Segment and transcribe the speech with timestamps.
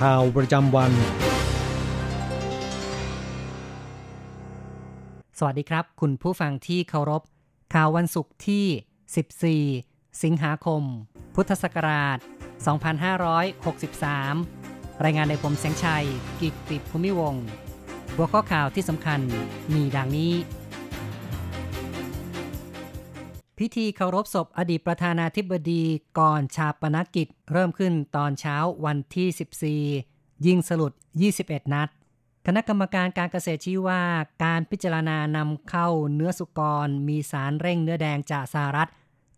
[0.00, 0.92] ข่าวประจำวัน
[5.38, 7.22] สวัสดีครับ คุณผู้ฟังที่เคารพ
[7.74, 9.64] ข่าววันศุกร์ที่
[10.08, 10.82] 14 สิงหาคม
[11.34, 12.18] พุทธศักราช
[14.20, 16.06] 2563 รายงานในผมแสงชัย
[16.40, 17.44] กิตติภูมิวงศ์
[18.14, 19.20] หัวข้อข่าวที่สำคัญ
[19.74, 20.32] มีดังนี้
[23.58, 25.82] พิธีเคารพศพอดีตประธานาธิบดี
[26.18, 30.92] ก่อนชาปนกิจ เริ่มขึ้นตอนเช้าวันที่ 14 ยิงสลุด
[31.32, 31.88] 21 นัด
[32.46, 34.02] คณะกรรมการการเกษตรชี้ว่า
[34.44, 38.90] การพิจารณานำเข้าเนื้อสุกร มีสารเร่งเนื้อแดงจากสหรัฐ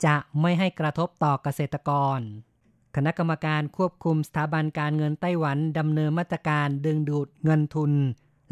[0.04, 2.20] จะไม่ให้กระทบต่อเกษตรกร
[2.96, 7.92] คณะกรรมการควบคุมสถาบันการเงินไต้หวันดำเนินมาตรการดึงดูดเงินทุน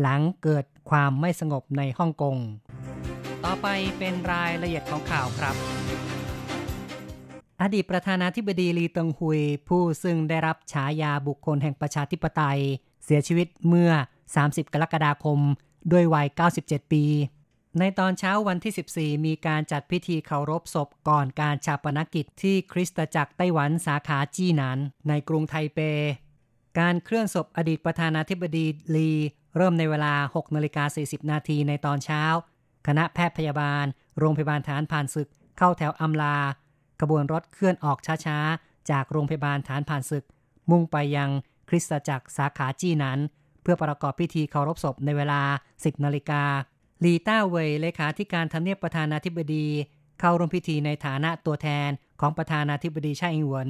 [0.01, 2.37] หลังเกิด ความไม่สงบในฮ่องกง
[3.45, 3.67] ต่อไป
[3.99, 5.57] เป็นรายละเอียดของข่าวครับ
[7.63, 12.61] อดีตประธานาธิบดีลีตงฮุย ผู้ซึ่งได้รับฉายาบุคคลแห่งประชาธิปไตย
[13.05, 13.93] เสียชีวิตเมื่อ
[14.33, 15.39] 30 กรกฎาคม
[15.93, 16.27] ด้วยวัย
[16.61, 17.05] 97 ปี
[17.79, 24.79] ในตอนเช้าวันที่ 14 มีการจัดพิธีเคารพศพก่อนการชาปนกิจที่คริสตจักรไต้หวันสาขาจีหนาน
[25.09, 25.79] ในกรุงไทเป
[26.79, 29.11] การเคลื่อนศพอดีตประธานาธิบดีลี
[29.57, 32.23] เริ่มในเวลา 6นาฬิกา40 นาทีในตอนเช้า
[32.87, 33.85] คณะแพทย์พยาบาล
[34.19, 36.39] โรงพยาบาลฐานผ่านศึก เข้าแถวอำลา
[37.01, 40.25] ขบวนรถเคลื่อนออกช้าๆ จากโรงพยาบาลฐานผ่านศึก
[40.71, 41.31] มุ่งไปยัง
[41.69, 43.19] คริสตจักรสาขาจี้นั้น
[43.63, 45.43] เพื่อประกอบพิธีเคารพศพในเวลา
[45.75, 46.43] 10นาฬิกา
[47.05, 49.67] ลีต้าเวยเลขาธิการทำเนียบประธานาธิบดี
[50.21, 51.91] เข้าร่วมพิธีในฐานะตัวแทน
[52.21, 53.69] ของประธานาธิบดีช่อิงหวน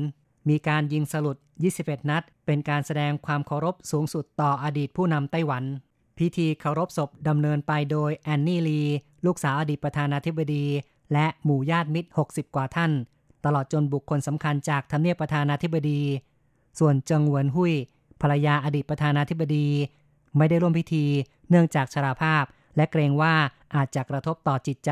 [0.48, 1.36] มีการยิงสลุด
[1.72, 5.64] 21 นัด เป็นการแสดงความเคารพสูงสุดต่ออดีตผู้นำไต้หวัน
[6.18, 8.82] พิธีเคารพศพดำเนินไปโดยแอนนี่ลี
[9.26, 10.64] ลูกสาวอดีตประธานาธิบดี
[11.12, 12.92] และหมู่ญาติมิตร 60 กว่าท่าน
[13.44, 16.00] ตลอดจนบุคคลสำคัญจากทำเนียบประธานาธิบดี
[16.78, 17.74] ส่วนเจิงเหวินหุย
[18.20, 19.66] ภรรยาอดีตประธานาธิบดี
[20.36, 21.04] ไม่ได้ร่วมพิธี
[21.50, 22.44] เนื่องจากชราภาพ
[22.76, 23.34] และเกรงว่า
[23.74, 24.90] อาจจะกระทบต่อจิตใจ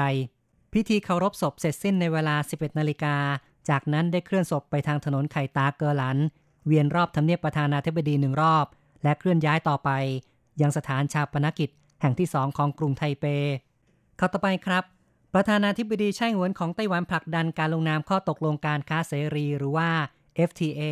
[0.73, 3.17] พิธีเคารพศพเสร็จสิ้นในเวลา 11 นาฬิกา
[3.71, 6.19] จากนั้นได้เคลื่อนศพไปทางถนนไข่ตาเกอหลัน
[6.67, 8.67] เวียนรอบทำเนียบประธานาธิบดีหนึ่งรอบ
[9.03, 9.91] และเคลื่อนย้ายต่อไป
[10.61, 13.25] ยังสถานชาปนกิจ แห่งที่สองของกรุงไทเป
[14.17, 14.85] เข้าต่อไปครับ
[15.35, 19.91] ประธานาธิบดีไช่หวนของไต้หวันผลักดันการลงนามข้อตกลงการค้าเสรีหรือว่า
[20.49, 20.83] FTA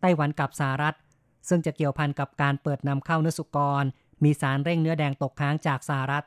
[0.00, 0.96] ไต้หวันกับสหรัฐ
[1.48, 3.84] ซึ่งจะเกี่ยวพันกับการเปิดนำเข้าเนื้อสุกร
[4.24, 6.24] มีสารเร่งเนื้อแดงตกค้างจากสหรัฐ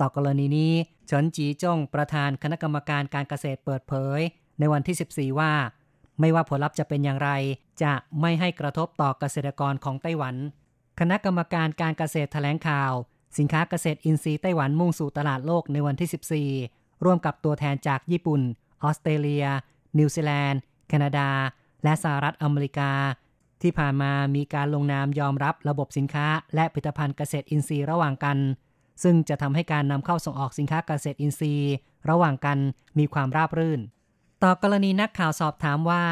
[0.00, 0.72] ต่อกรณีนี้
[1.06, 4.20] เฉินจีจ้งประธานคณะกรรมการการเกษตรเปิดเผย
[4.58, 5.52] ในวันที่ 14 ว่า
[6.20, 7.30] ไม่ว่าผลลัพธ์จะเป็นอย่างไร
[7.82, 10.34] จะไม่ให้กระทบต่อเกษตรกรของไต้หวัน
[11.00, 12.92] คณะกรรมการการเกษตรแถลงข่าว
[13.38, 18.40] สินค้าเกษตรอินทรีย์ไต้หวันมุ่งสู่ตลาดโลกในวันที่ 14 ร่วมกับตัวแทนจากญี่ปุ่น
[18.82, 19.46] ออสเตรเลีย
[19.98, 21.30] นิวซีแลนด์ แคนาดา
[21.84, 22.90] และสหรัฐอเมริกา
[23.62, 28.38] ที่ผ่านมามีการลงนามยอมรับระบบสินค้า และผลิตภัณฑ์เกษตรอินทรีย์ระหว่างกัน
[29.02, 31.72] ซึ่งจะทำให้การนำเข้าส่งออกสินค้าเกษตรอินทรีย์
[32.10, 32.58] ระหว่างกัน
[32.98, 33.80] มีความราบรื่น
[34.42, 36.04] ต่อกรณีนักข่าวสอบถามว่า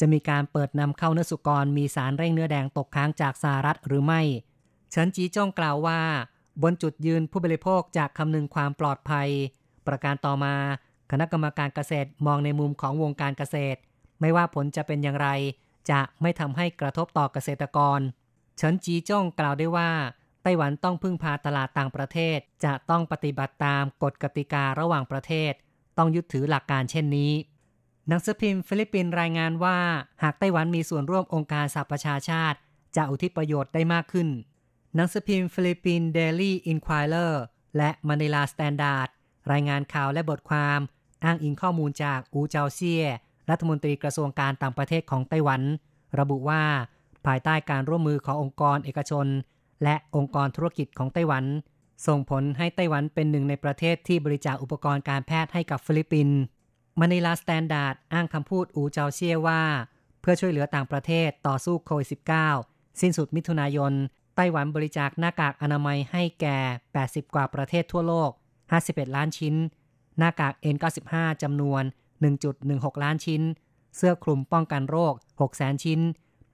[0.00, 4.20] จะมีการเปิดนำเข้าเนื้อสุกรมีสารเร่งเนื้อแดงตกค้างจากสหรัฐหรือไม่
[4.90, 6.00] เฉินจีจ้งกล่าวว่า
[6.62, 9.28] บนจุดยืนผู้บริโภคจากคำนึงความปลอดภัย
[9.86, 10.54] ประการต่อมา
[11.10, 13.78] คณะกรรมการเกษตรมองในมุมของวงการเกษตร
[14.20, 15.28] ไม่ว่าผลจะเป็นอย่างไร
[15.90, 18.00] จะไม่ทำให้กระทบต่อเกษตรกร
[18.56, 19.90] เฉินจีจ้งกล่าวได้ว่า
[20.42, 25.52] ไต้หวันต้องพึ่งพาตลาดต่างประเทศ จะต้องปฏิบัติตามกฎกติการะหว่างประเทศ
[25.98, 27.32] ต้องยึดถือหลักการเช่นนี้
[28.08, 29.78] หนังสือพิมพ์ฟิลิปปินส์รายงานว่า
[30.22, 32.58] หากไต้หวันมีส่วนร่วมองค์การสหประชาชาติ
[32.96, 34.28] จะอุทิศประโยชน์ได้มากขึ้น
[34.94, 37.42] หนังสือพิมพ์ฟิลิปปินส์เดลี่อินไควเรอร์
[37.76, 39.08] และมานิลาสแตนดาร์ด
[39.52, 40.80] รายงานข่าวและบทความ
[41.24, 43.04] อ้างอิงข้อมูลจากอู๋เจาเซี่ย
[43.50, 45.62] รัฐมนตรีกระทรวงการต่างประเทศของไต้หวัน
[46.18, 46.62] ระบุว่า
[47.26, 49.26] ภายใต้การร่วมมือขององค์กรเอกชน
[49.82, 51.44] และองค์กรธุรกิจของไต้หวัน
[52.06, 56.38] ส่งผลให้ไต้หวันเป็นหนึ่งในประเทศที่บริจาคอุปกรณ์การแพทย์ให้กับฟิลิปปินส์
[57.00, 59.62] มานิลาสแตนดาร์ดอ้างคำพูดอู๋เจาเซี่ยว่า
[60.20, 62.08] เพื่อช่วยเหลือต่างประเทศต่อสู้โควิด
[62.54, 63.92] -19 สิ้นสุดมิถุนายน
[64.36, 66.58] ไต้หวันบริจาคหน้ากากอนามัยให้แก่
[66.96, 68.30] 80 กว่าประเทศทั่วโลก
[68.72, 69.54] 51 ล้านชิ้น
[70.18, 71.82] หน้ากาก N95 จำนวน
[72.42, 73.42] 1.16 ล้านชิ้น
[73.96, 75.14] เสื้อคลุมป้องกันโรค
[75.48, 76.00] 600,000ชิ้น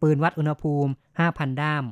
[0.00, 0.92] ปืนวัดอุณหภูมิ
[1.26, 1.84] 5,000 ด้าม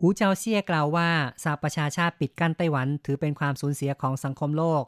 [0.00, 1.08] อูเจาเซียกล่าวว่า
[1.42, 4.82] สหประชาชาติปิดกั้นไต้หวันถือเป็นความสูญเสียของสังคมโลก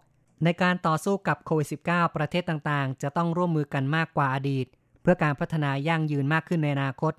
[0.44, 4.66] ในการต่อสู้กับโควิด -19 ประเทศต่างๆ จะต้องร่วมมือกันมากกว่าอดีต
[5.02, 7.12] เพื่อการพัฒนายั่งยืนมากขึ้นในอนาคต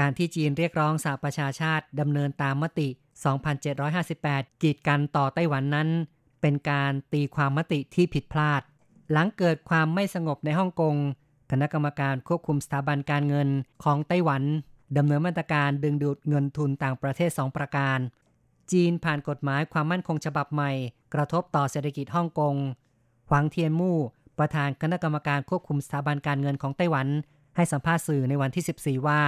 [0.00, 2.88] การที่จีนเรียกร้องสหประชาชาติดำเนินตามมติ
[3.76, 5.88] 2758 กีดกันต่อไต้หวันนั้น
[6.40, 8.62] เป็นการตีความมติที่ผิดพลาด
[9.12, 10.96] หลังเกิดความไม่สงบในฮ่องกง
[11.50, 13.48] คณะกรรมการควบคุมสถาบันการเงิน
[13.84, 14.42] ของไต้หวัน
[14.96, 17.98] ดำเนินมาตรการดึงดูดเงินทุนต่างประเทศ 2 ประการ
[18.72, 20.72] จีนผ่านกฎหมายความมั่นคงฉบับใหม่
[21.14, 22.54] กระทบต่อเศรษฐกิจฮ่องกง
[23.28, 23.98] หวังเทียนมู่
[24.38, 27.08] ประธานคณะกรรมการควบคุมสถาบันการเงินของไต้หวัน
[27.56, 29.22] ให้สัมภาษณ์สื่อในวันที่ 14 ว่า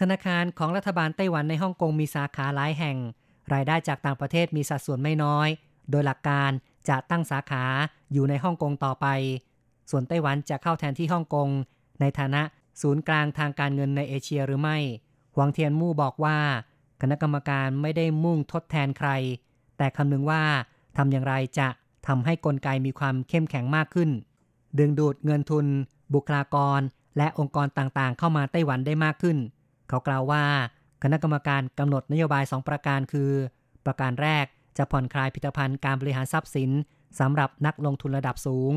[0.00, 2.96] ธนาคารของรัฐบาลไต้หวันในฮ่องกงมีสาขาหลายแห่ง
[3.52, 5.48] รายได้จากต่างประเทศมีสัดส่วนไม่น้อย
[5.90, 6.50] โดยหลักการ
[6.88, 7.64] จะตั้งสาขา
[8.12, 9.06] อยู่ในฮ่องกงต่อไป
[9.90, 11.48] ส่วนไต้หวันจะเข้าแทนที่ฮ่องกง
[12.00, 12.42] ในฐานะ
[12.82, 14.78] ศูนย์กลางทางการเงินในเอเชียหรือไม่
[15.36, 16.38] หวังเทียนมู่บอกว่า
[17.00, 19.10] คณะกรรมการไม่ได้มุ่งทดแทนใคร
[19.78, 20.42] แต่คำนึงว่า
[20.96, 21.68] ทำอย่างไรจะ
[22.06, 24.10] ทำให้กลไกมีความเข้มแข็งมากขึ้น
[24.78, 25.66] ดึงดูดเงินทุน
[26.14, 26.80] บุคลากร
[27.16, 29.36] และองค์กรต่างๆ เข้ามาไต้หวันได้มากขึ้น
[29.88, 30.44] เขากล่าวว่า
[31.02, 33.30] คณะกรรมการกำหนดนโยบาย 2 ประการคือ
[33.84, 34.44] ประการแรก
[34.78, 36.70] จะผ่อนคลายพิธภัณฑ์การบริหารทรัพย์สิน
[37.20, 38.72] สำหรับนักลงทุนระดับสูง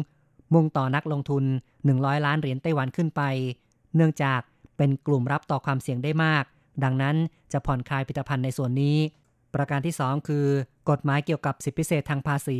[0.53, 1.43] มุ่งต่อนักลงทุน
[1.83, 3.21] 100 ล้านเหรียญไต้หวันขึ้นไป
[3.95, 4.41] เนื่องจาก
[4.77, 6.43] เป็นกลุ่มรับต่อความเสี่ยงได้มาก
[6.83, 7.15] ดังนั้น
[7.51, 8.97] จะผ่อนคลายพิธภัณฑ์ในส่วนนี้
[9.53, 10.45] ประการที่ 2 คือ
[10.89, 12.59] กฎหมายเกี่ยวกับสิทธิพิเศษทางภาษี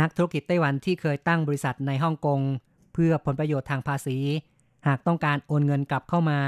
[0.00, 2.40] นักธุรกิจไต้หวันที่เคยตั้งบริษัทในฮ่องกง
[2.92, 4.18] เพื่อผลประโยชน์ทางภาษี
[4.86, 6.40] หากต้องการโอนเงินกลับเข้ามา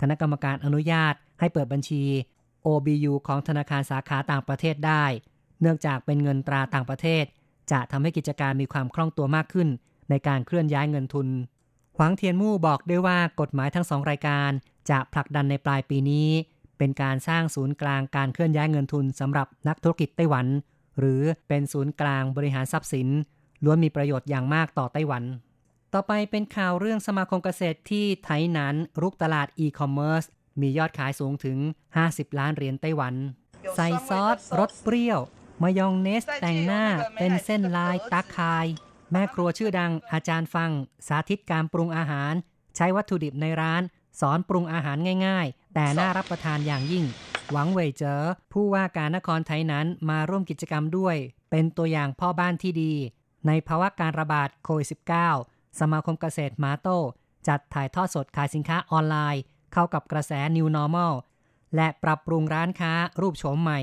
[0.00, 2.02] คณะกรรมการอนุญาตให้เปิดบัญชี
[2.66, 5.04] OBU ของธนาคารสาขาต่างประเทศได้
[5.60, 7.24] เนื่องจากเป็นเงินตราต่างประเทศ
[7.72, 9.68] จะทำให้กิจการมีความคล่องตัวมากขึ้น
[10.10, 11.28] ในการเคลื่อนย้ายเงินทุน
[11.96, 14.50] หวังเทียนมู่บอกด้วยว่ากฎหมายทั้งสองรายการ
[14.90, 16.28] จะผลักดันในปลายปีนี้
[16.78, 20.46] เป็นการสร้างศูนย์กลางการเคลื่อนย้ายเงินทุนสำหรับนักธุรกิจไต้หวัน
[20.98, 23.08] หรือเป็นศูนย์กลางบริหารทรัพย์สิน
[23.64, 25.24] ล้วนมีประโยชน์อย่างมากต่อไต้หวัน
[25.94, 30.24] ต่อไปเป็นข่าวเรื่องสมาคมเกษตรที่ไทยนั้นรุกตลาดอีคอมเมิร์ซ
[30.60, 31.58] มียอดขายสูงถึง
[31.98, 33.14] 50 ล้านเหรียญไต้หวัน
[33.76, 35.20] ใส่ซอสรสเปรี้ยว
[35.62, 36.84] มายองเนสแต่งหน้า
[37.20, 38.66] เป็นเส้นลายตาคาย
[39.12, 40.70] แม่ครัวชื่อดังอาจารย์ฟัง
[41.06, 42.32] สาธิตการปรุงอาหาร
[42.76, 43.82] ใช้วัตถุดิบในร้าน
[44.20, 44.96] สอนปรุงอาหาร
[45.26, 45.46] ง่าย
[45.80, 47.04] แต่น่ารับประทานอย่างยิ่ง
[47.52, 48.20] หวงเหว่ยเจ๋อ
[48.52, 51.16] ผู้ว่าการนครไถหนานมาร่วมกิจกรรมด้วย
[51.50, 52.94] เป็นตัวอย่างพ่อบ้านที่ดี
[53.46, 54.88] ในภาวะการระบาดโควิด
[55.32, 56.98] -19 สมาคมเกษตรมาโต้
[57.48, 59.42] จัดถ่ายทอดสดขายสินค้าออนไลน์
[59.72, 61.12] เข้ากับกระแส New Normal
[61.76, 63.80] และปรับปรุงร้านค้ารูปโฉมใหม่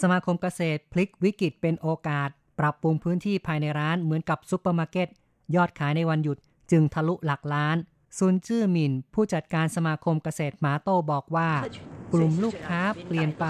[0.00, 2.28] สมาคมเกษตรพลิกวิกฤตเป็นโอกาส
[2.58, 5.08] ปรับปรุงพื้นที่ภายในร้านเหมือนกับซุปเปอร์มาร์เก็ต
[5.54, 6.38] ยอดขายในวันหยุด
[6.70, 7.76] จึงทะลุหลักล้าน
[8.18, 11.50] ซุนจื้อหมิน ผู้จัดการสมาคมเกษตรหมาโต้บอกว่า
[12.12, 13.46] กลุ่มลูกค้าเปลี่ยนไป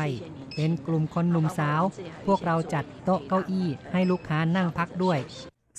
[0.54, 1.82] เป็นกลุ่มคนหนุ่มสาว
[2.26, 5.18] พวกเราจัดโต๊ะเก้าอี้ให้ลูกค้านั่งพักด้วย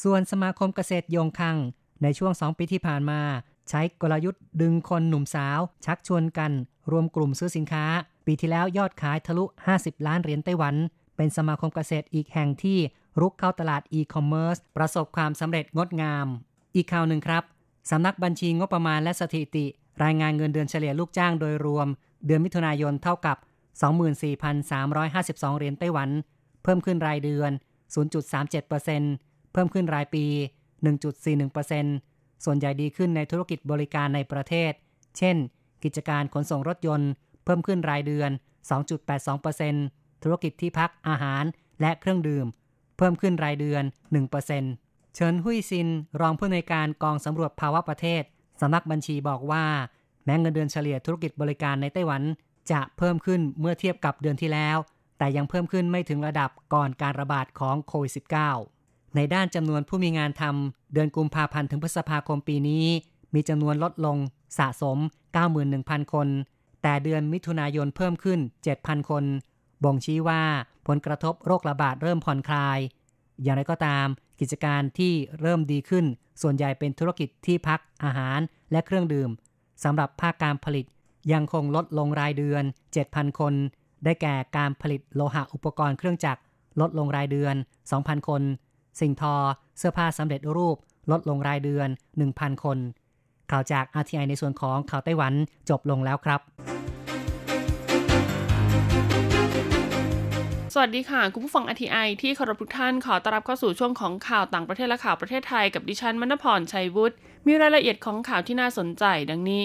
[0.03, 1.57] ส่วนสมาคมเกษตรยงคัง
[2.01, 3.21] ในช่วงสองปีที่ผ่านมา
[3.69, 6.51] ใช้กลยุทธ์ดึงคนหนุ่มสาว ชักชวนกัน
[6.91, 7.85] รวมกลุ่มซื้อสินค้า
[8.25, 9.43] ปีที่แล้วยอดขายทะลุ
[9.75, 10.75] 50 ล้านเหรียญไต้หวัน
[11.15, 12.77] เป็นสมาคมเกษตรอีกแห่งที่
[13.21, 16.27] รุกเข้าตลาดอีคอมเมิร์ซประสบความสำเร็จงดงาม
[16.75, 17.43] อีกข่าวหนึ่งครับ
[17.89, 19.65] สำนักบัญชีงบประมาณและสถิติ
[20.03, 21.87] รายงานเงินเดือนเฉลี่ยลูกจ้างโดยรวม
[22.25, 23.37] เดือนมิถุนายนเท่ากับ
[24.67, 26.09] 24,352 เหรียญไต้หวัน
[26.63, 27.51] เพิ่มขึ้นรายเดือน
[28.11, 30.25] 0.37%เพิ่มขึ้นรายปี
[31.15, 34.71] 1.41%ส่วนใหญ่ดีขึ้นในธุรกิจบริการในประเทศ
[35.17, 35.35] เช่น
[35.83, 37.09] กิจการขนส่งรถยนต์
[37.45, 38.29] เพิ่มขึ้นรายเดือน
[39.45, 41.43] 2.82%ธุรกิจที่พักอาหาร
[41.81, 42.45] และเครื่องดื่ม
[42.97, 43.83] เพิ่มขึ้นรายเดือน
[44.53, 44.82] 1%
[45.13, 45.87] เฉินหุยซิน
[46.21, 48.23] รองผู้ในการกองสำรวจภาวะประเทศ
[48.61, 49.65] สำนักบัญชีบอกว่า
[50.25, 52.21] แม้เงินเดือนเฉลี่ยธุรกิจบริการในไต้หวัน
[52.71, 54.77] จะเพิ่มขึ้นเมื่อเทียบกับเดือนที่แล้ว
[55.17, 58.13] แต่ยังเพิ่มขึ้นไม่ถึงระดับก่อนการระบาดของโควิด
[58.65, 62.85] -19 ในด้านจำนวนผู้มีงานทำเดือนกุมภาพันธ์ถึงพฤษภาคมปีนี้
[63.33, 64.17] มีจำนวนลดลง
[64.57, 64.97] สะสม
[65.55, 66.27] 91,000 คน
[66.81, 68.39] แต่เดือนมิถุนายนเพิ่มขึ้น
[68.73, 69.23] 7,000 คน
[69.83, 70.41] บ่งชี้ว่า
[70.87, 72.79] ผลกระทบโรคระบาดเริ่มผ่อนคลาย
[73.43, 74.07] อย่างไรก็ตาม
[74.39, 76.05] กิจการที่เริ่มดีขึ้น
[76.41, 78.39] ส่วนใหญ่เป็นธุรกิจที่พักอาหาร
[78.71, 79.29] และเครื่องดื่ม
[79.83, 80.85] สำหรับภาคการผลิต
[81.33, 82.63] ยังคงลดลงรายเดือน
[83.01, 83.53] 7,000 คน
[84.03, 86.41] ได้แก่การผลิตโลหะอุปกรณ์เครื่องจักร
[86.81, 87.55] ลดลงรายเดือน
[87.91, 88.41] 2,000 คน
[88.99, 89.35] สิ่งทอ
[89.77, 90.77] เสื้อผ้าสำเร็จรูป
[91.11, 91.87] ลดลงรายเดือน
[92.25, 92.77] 1,000 คน
[93.51, 95.33] ข่าวจาก RTI ในส่วนของข่าวไต้หวัน
[95.69, 96.41] จบลงแล้วครับ
[100.75, 107.15] สวัสดีค่ะ คุณผู้ฟัง RTI ที่เคารพทุกท่านขอต้อนรับเข้าสู่ช่วงของข่าวต่างประเทศและข่าวประเทศไทยกับดิฉันมณพรชัยวุฒิ
[107.47, 109.63] มีรายละเอียดของข่าวที่น่าสนใจดังนี้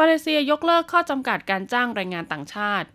[0.00, 2.86] มาเลเซียยกเลิกข้อจำกัดการจ้างแรงงานต่างชาติ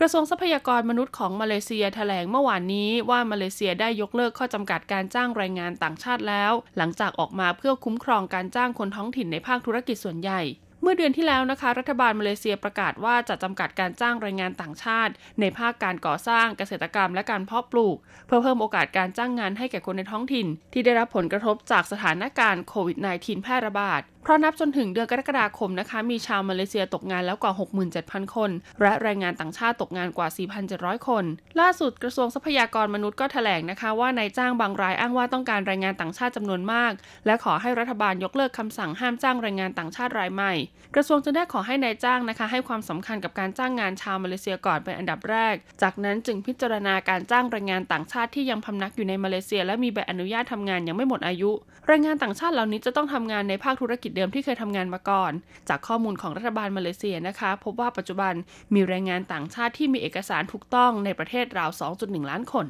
[0.00, 10.42] กระทรวงทรัพยากรมนุษย์ของมาเลเซียแถลงเมื่อวานนี้ว่ามาเลเซียได้ยกเลิกข้อจำกัดการจ้างแรงงานต่างชาติแล้ว หลังจากออกมาเพื่อคุ้มครองการจ้างคนท้องถิ่นในภาคธุรกิจส่วนใหญ่
[10.86, 27.52] เมื่อเดือนที่แล้วนะคะ รัฐบาลมาเลเซียประกาศว่าจะจำกัดการจ้างแรงงานต่างชาติ ในภาคการก่อสร้างเกษตรกรรมและการเพาะปลูก เพื่อเพิ่มโอกาสการจ้างงานให้แก่คนในท้องถิ่น ที่ได้รับผลกระทบจากสถานการณ์โควิด -19 แพร่ระบาด เพราะนับจนถึงเดือนกรกฎาคมนะคะมีชาวมาเลเซียตกงานแล้วกว่า
[27.94, 28.50] 67,000 คน
[28.80, 30.28] และแรงงานต่างชาติตกงานกว่า
[30.66, 31.24] 4,700 คน
[31.60, 36.92] ล่าสุดกระทรวงทรัพยากรมนุษย์ก็แถลงนะคะ ว่านายจ้างบางรายอ้างว่าต้องการแรงงานต่างชาติจำนวนมาก
[37.26, 40.52] และขอให้รัฐบาลยกเลิกคำสั่งห้ามจ้างแรงงานต่างชาติรายใหม่
[40.94, 51.50] กระทรวงจึงได้ขอให้นายจ้างนะคะให้ความสำคัญกับการจ้างงานชาวมาเลเซียก่อนเป็นอันดับแรก จากนั้นจึงพิจารณาการจ้างแรงงานต่างชาติที่ยังพำนักอยู่ในมาเลเซีย และมีใบอนุญาตทำงานยังไม่หมดอายุ
[51.88, 55.32] แรงงานต่างชาติเหล่านี้จะต้องทำงานในภาคธุรกิจเดิมที่เคยทำงานมาก่อน
[55.68, 58.34] จากข้อมูลของรัฐบาลมาเลเซียนะคะ พบว่าปัจจุบัน
[58.74, 62.66] มีแรงงานต่างชาติที่มีเอกสารถูกต้องในประเทศราว 2.1 ล้านคน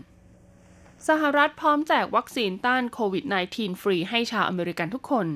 [1.09, 3.25] สหรัฐพร้อมแจกวัคซีนต้านโควิด
[3.55, 5.27] -19 ฟรีให้ชาวอเมริกันทุกคน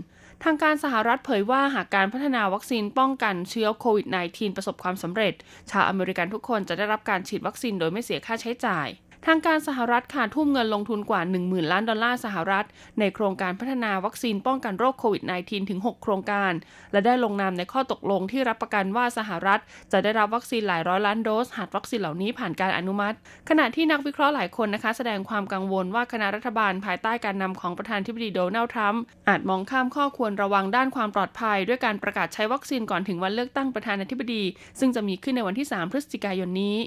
[0.45, 5.35] ทางการสหรัฐเผยว่าหากการพัฒนาวัคซีนป้องกันเชื้อโควิด -19 ประสบความสำเร็จ
[5.71, 8.89] ชาวอเมริกันทุกคนจะได้รับการฉีดวัคซีนโดยไม่เสียค่าใช้จ่าย
[9.27, 12.65] ทางการสหรัฐค่ะทุ่มเงินลงทุนกว่า 10,000 ล้านดอลลาร์สหรัฐ
[12.99, 16.53] ในโครงการพัฒนาวัคซีนป้องกันโรคโควิด -19 ถึง 6 โครงการ
[16.93, 19.61] และได้ลงนามในข้อตกลงที่รับประกันว่าสหรัฐ
[19.93, 23.17] จะได้รับวัคซีนหลายร้อยล้านโดส หากวัคซีนเหล่านี้ผ่านการอนุมัติ
[23.49, 34.43] ขณะที่นักวิเคราะห์หลายคนนะคะ แสดงความกังวลว่าคณะรัฐบาลภายใต้การนำของประธานธิบดีโดนัลด์ทรัมป์อาจมองข้ามข้อควรระวังด้านความปลอดภัย ด้วยการประกาศใช้วัคซีนก่อนถึงวันเลือกตั้งประธานาธิบดี
[34.79, 36.79] ซึ่งจะมีขึ้นในวันที่ 3 พฤศจิกายนนี้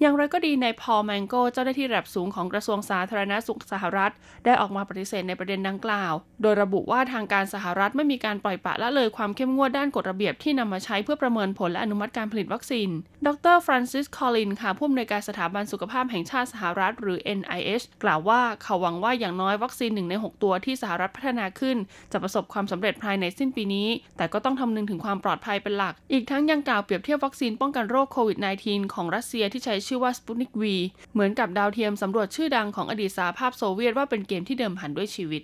[0.00, 4.12] อย่างไรก็ดีในพอลแมงโกเจ้าหน้าที่ระดับสูงของกระทรวงสาธารณสุขสหรัฐ
[4.44, 6.12] ได้ออกมาปฏิเสธในประเด็นดังกล่าว
[6.42, 12.88] โดยระบุว่าทางการสหรัฐไม่มีการปล่อยปะละเลยความเข้มงวดด้านกฎระเบียบที่นำมาใช้เพื่อประเมินผลและอนุมัติการผลิตวัคซีน
[13.26, 21.76] ดร.ฟรานซิส คอลลินส์ ค่ะผู้อำนวยการสถาบันสุขภาพแห่งชาติสหรัฐ หรือ NIH กล่าวว่าเขาหวังว่าอย่างน้อยวัคซีนหนึ่งใน 6 ตัวที่สหรัฐพัฒนาขึ้น
[22.12, 30.74] จะประสบความสำเร็จภายในสิ้นปีนี้ แต่ก็ต้องคำนึงถึงความปลอดภัยเป็นหลัก อีกทั้งยังกล่าวเปรียบเทียบวัคซีนป้องกันโรคโควิด -19 ของรัสเซียที่ใช้ชื่อว่าสปุตนิกวี
[31.12, 35.42] เหมือนกับดาวเทียมสำรวจชื่อดังของอดีตสหภาพโซเวียตว่าเป็นเกมที่เดิมพันด้วยชีวิต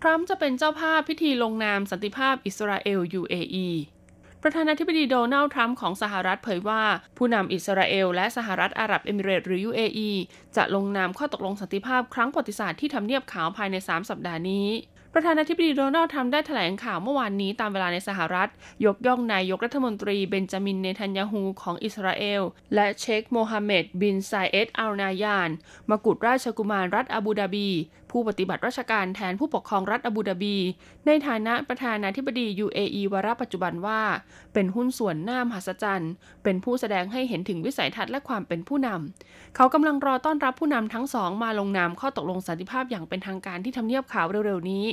[0.00, 3.68] ทรัมป์จะเป็นเจ้าภาพพิธีลงนามสันติภาพอิสราเอล UAE
[4.42, 6.82] ประธานาธิบดีโดนัลด์ทรัมป์ของสหรัฐเผยว่า
[7.16, 10.10] ผู้นำอิสราเอลและสหรัฐอาหรับเอมิเรตหรือ UAE
[10.56, 14.68] จะลงนามข้อตกลงสันติภาพครั้งประวัติศาสตร์ที่ทำเนียบขาวภายใน 3 สัปดาห์นี้
[15.14, 18.48] ประธานาธิบดีโดนัลด์ทรัมป์ได้แถลงข่าวเมื่อวานนี้ตามเวลาในสหรัฐ
[18.84, 22.42] ยกย่องนายกรัฐมนตรีเบนจามินเนทันยาฮูของอิสราเอล
[22.74, 25.50] และเชคโมฮัมเหม็ดบินซาเยดอัลนาห์ยาน
[25.90, 27.68] มากุฎราชกุมารรัฐอาบูดาบี
[28.10, 30.56] ผู้ปฏิบัติราชการแทนผู้ปกครองรัฐอาบูดาบี
[31.06, 34.00] ในฐานะประธานาธิบดี UAE วาระปัจจุบันว่า
[34.54, 36.12] เป็นหุ้นส่วนหน้ามหัศจรรย์
[36.44, 44.84] เป็นผู้แสดงให้เห็นถึงวิสัยทัศน์และความเป็นผู้นำเขากำลังรอต้อนรับผู้นำทั้งสองมาลงนามข้อตกลงสันติภาพอย่างเป็นทางการที่ทำเนียบขาวเร็วๆนี้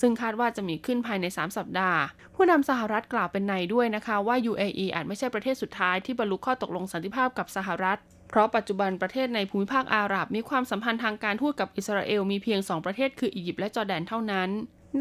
[0.00, 2.00] ซึ่งคาดว่าจะมีขึ้นภายใน 3 สัปดาห์
[2.34, 7.98] ผู้นำสหรัฐกล่าวเป็นในด้วยนะคะว่า UAE อาจไม่ใช่ประเทศสุดท้ายที่บรรลุข้อตกลงสันติภาพกับสหรัฐ
[8.28, 14.50] เพราะปัจจุบันประเทศในภูมิภาคอาหรับมีความสัมพันธ์ทางการทูตกับอิสราเอลมีเพียง 2 ประเทศคืออียิปต์และจอร์แดนเท่านั้น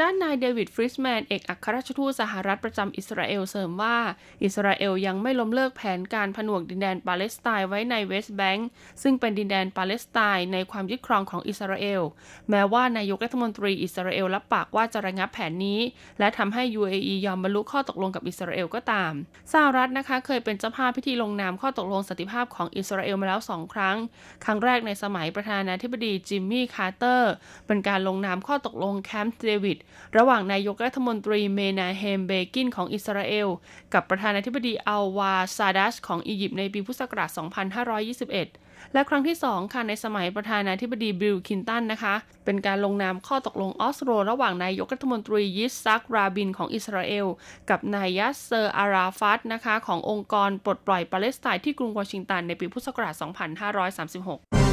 [0.01, 3.98] ด้านนายเดวิดฟรีดแมน เอกอัครราชทูตสหรัฐประจำอิสราเอลเสริมว่า
[4.44, 8.67] อิสราเอลยังไม่ล้มเลิกแผนการผนวกดินแดนปาเลสไตน์ไว้ในเวสต์แบงก์
[9.01, 12.01] ซึ่งเป็นดินแดนปาเลสไตน์ในความยึดครองของอิสราเอล
[12.50, 15.79] แม้ว่านายกรัฐมนตรีอิสราเอลรับปากว่าจะระงับแผนนี้
[16.20, 19.12] และทำให้ UAE ยอมบรรลุข้อตกลงกับอิสราเอลก็ตาม
[19.53, 23.98] สหรัฐนะคะเคยเป็นเจ้าภาพพิธีลงนามข้อตกลงสันติภาพของอิสราเอลมาแล้วสองครั้ง
[24.44, 27.34] ครั้งแรกในสมัยประธานาธิบดีจิมมี่คาร์เตอร์
[27.67, 29.76] เป็นการลงนามข้อตกลงแคมป์เดวิด
[30.17, 33.48] ระหว่างนายกรัฐมนตรีเมนาเฮมเบกินของอิสราเอล
[33.93, 42.15] กับประธานาธิบดีอันวาร์ซาดัตของอียิปต์ในปีพุทธศักราช 2521 และครั้งที่ 2 ค่ะในสมัยประธานาธิบดีบิลคลินตันนะคะ
[42.46, 47.27] เป็นการลงนามข้อตกลงออสโล ระหว่างนายกรัฐมนตรียิตซักราบินของอิสราเอล
[47.69, 54.66] กับนายยัสเซอร์อาราฟัตนะคะ ขององค์กรปลดปล่อยปาเลสไตน์ที่กรุงวอชิงตันในปีพุทธศักราช 2536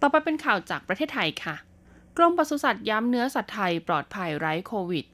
[0.00, 1.56] ต่อไปเป็นข่าวจากประเทศไทยค่ะ
[2.16, 5.06] กรมปศุสัตว์ย้ำเนื้อสัตว์ไทยปลอดภัยไร้โควิด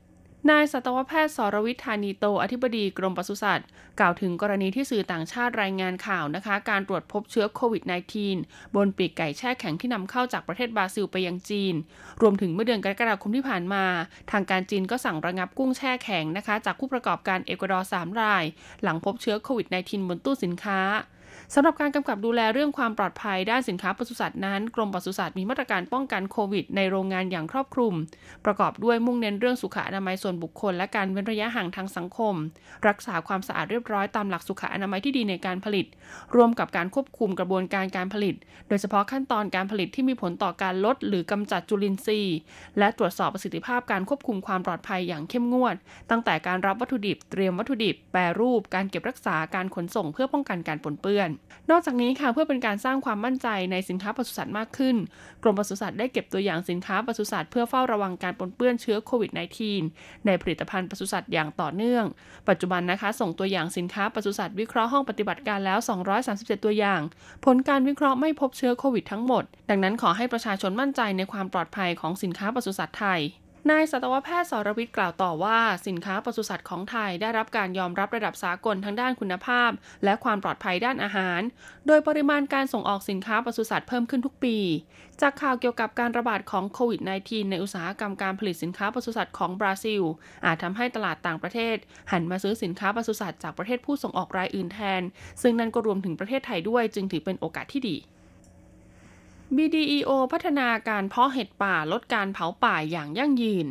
[0.50, 3.66] นายสัตวแพทย์สรวิทธานีโต อธิบดีกรมปศุสัตว์
[3.99, 7.83] กล่าวถึงกรณีที่สื่อต่างชาติรายงานข่าวนะคะ การตรวจพบเชื้อโควิด
[8.28, 11.75] -19 บนปีกไก่แช่แข็งที่นำเข้าจากประเทศบราซิลไปยังจีน
[12.23, 13.85] รวมถึงเมื่อเดือนกรกฎาคมที่ผ่านมา
[14.31, 18.45] ทางการจีนก็สั่งระงับกุ้งแช่แข็งนะคะ จากผู้ประกอบการเอกวาดอร์3ราย
[18.83, 20.81] หลังพบเชื้อโควิด -19 บนตู้สินค้า
[21.55, 27.95] สำหรับการกำกับดูแลเรื่องความปลอดภัยด้านสินค้าปศุสัตว์นั้น กรมปศุสัตว์มีมาตรการป้องกันโควิด ในโรงงานอย่างครอบคลุม
[28.45, 32.35] ประกอบด้วยมุ่งเน้นเรื่องสุขอนามัยส่วนบุคคล และการเว้นระยะห่างทางสังคม
[32.88, 35.87] รักษาความสะอาดเรียบร้อยตามหลักสุขอนามัยที่ดีในการผลิต
[36.37, 38.35] รวมกับการควบคุมกระบวนการการผลิต
[38.69, 42.37] โดยเฉพาะขั้นตอนการผลิตที่มีผลต่อการลด หรือกำจัดจุลินทรีย์
[42.79, 45.76] และตรวจสอบประสิทธิภาพการควบคุมความปลอดภัยอย่างเข้มงวด
[46.11, 51.31] ตั้งแต่การรับวัตถุดิบ เตรียมวัตถุดิบ แปรรูป การเก็บรักษา การขนส่งเพื่อป้องกันการปนเปื้อน
[51.71, 54.97] นอกจากนี้ค่ะเพื่อเป็นการสร้างความมั่นใจในสินค้าปศุสัตว์มากขึ้น
[55.43, 59.31] กรมปศุสัตว์ได้เก็บตัวอย่างสินค้าปศุสัตว์เพื่อเฝ้าระวังการปนเปื้อนเชื้อโควิด
[59.78, 62.05] -19 ในผลิตภัณฑ์ปศุสัตว์อย่างต่อเนื่อง
[62.49, 65.78] ปัจจุบันนะคะ ส่งตัวอย่างสินค้าปศุสัตว์วิเคราะห์ห้องปฏิบัติการแล้ว
[66.23, 67.00] 237 ตัวอย่าง
[67.45, 73.21] ผลการวิเคราะห์ไม่พบเชื้อโควิดทั้งหมด ดังนั้นขอให้ประชาชนมั่นใจในความปลอดภัยของสินค้าปศุสัตว์ไทย
[73.71, 79.71] นายสัตวแพทย์สรวิทย์กล่าวต่อว่าสินค้าปศุสัตว์ของไทยได้รับการยอมรับระดับสากลทั้งด้านคุณภาพ
[80.05, 81.41] และความปลอดภัยด้านอาหาร
[81.87, 84.57] โดยปริมาณการส่งออกสินค้าปศุสัตว์เพิ่มขึ้นทุกปี
[85.21, 90.03] จากข่าวเกี่ยวกับการระบาดของโควิด -19 ในอุตสาหกรรมการผลิตสินค้าปศุสัตว์ของบราซิล
[90.45, 91.77] อาจทำให้ตลาดต่างประเทศ
[92.13, 95.03] หันมาซื้อสินค้าปศุสัตว์จากประเทศผู้ส่งออกรายอื่นแทน
[95.43, 97.99] ซึ่งนั่นก็รวมถึงประเทศไทยด้วยจึงถือเป็นโอกาสที่ดี
[99.55, 103.67] BDEO พัฒนาการเพาะเห็ดป่าลดการเผาป่าอย่างยั่งยืน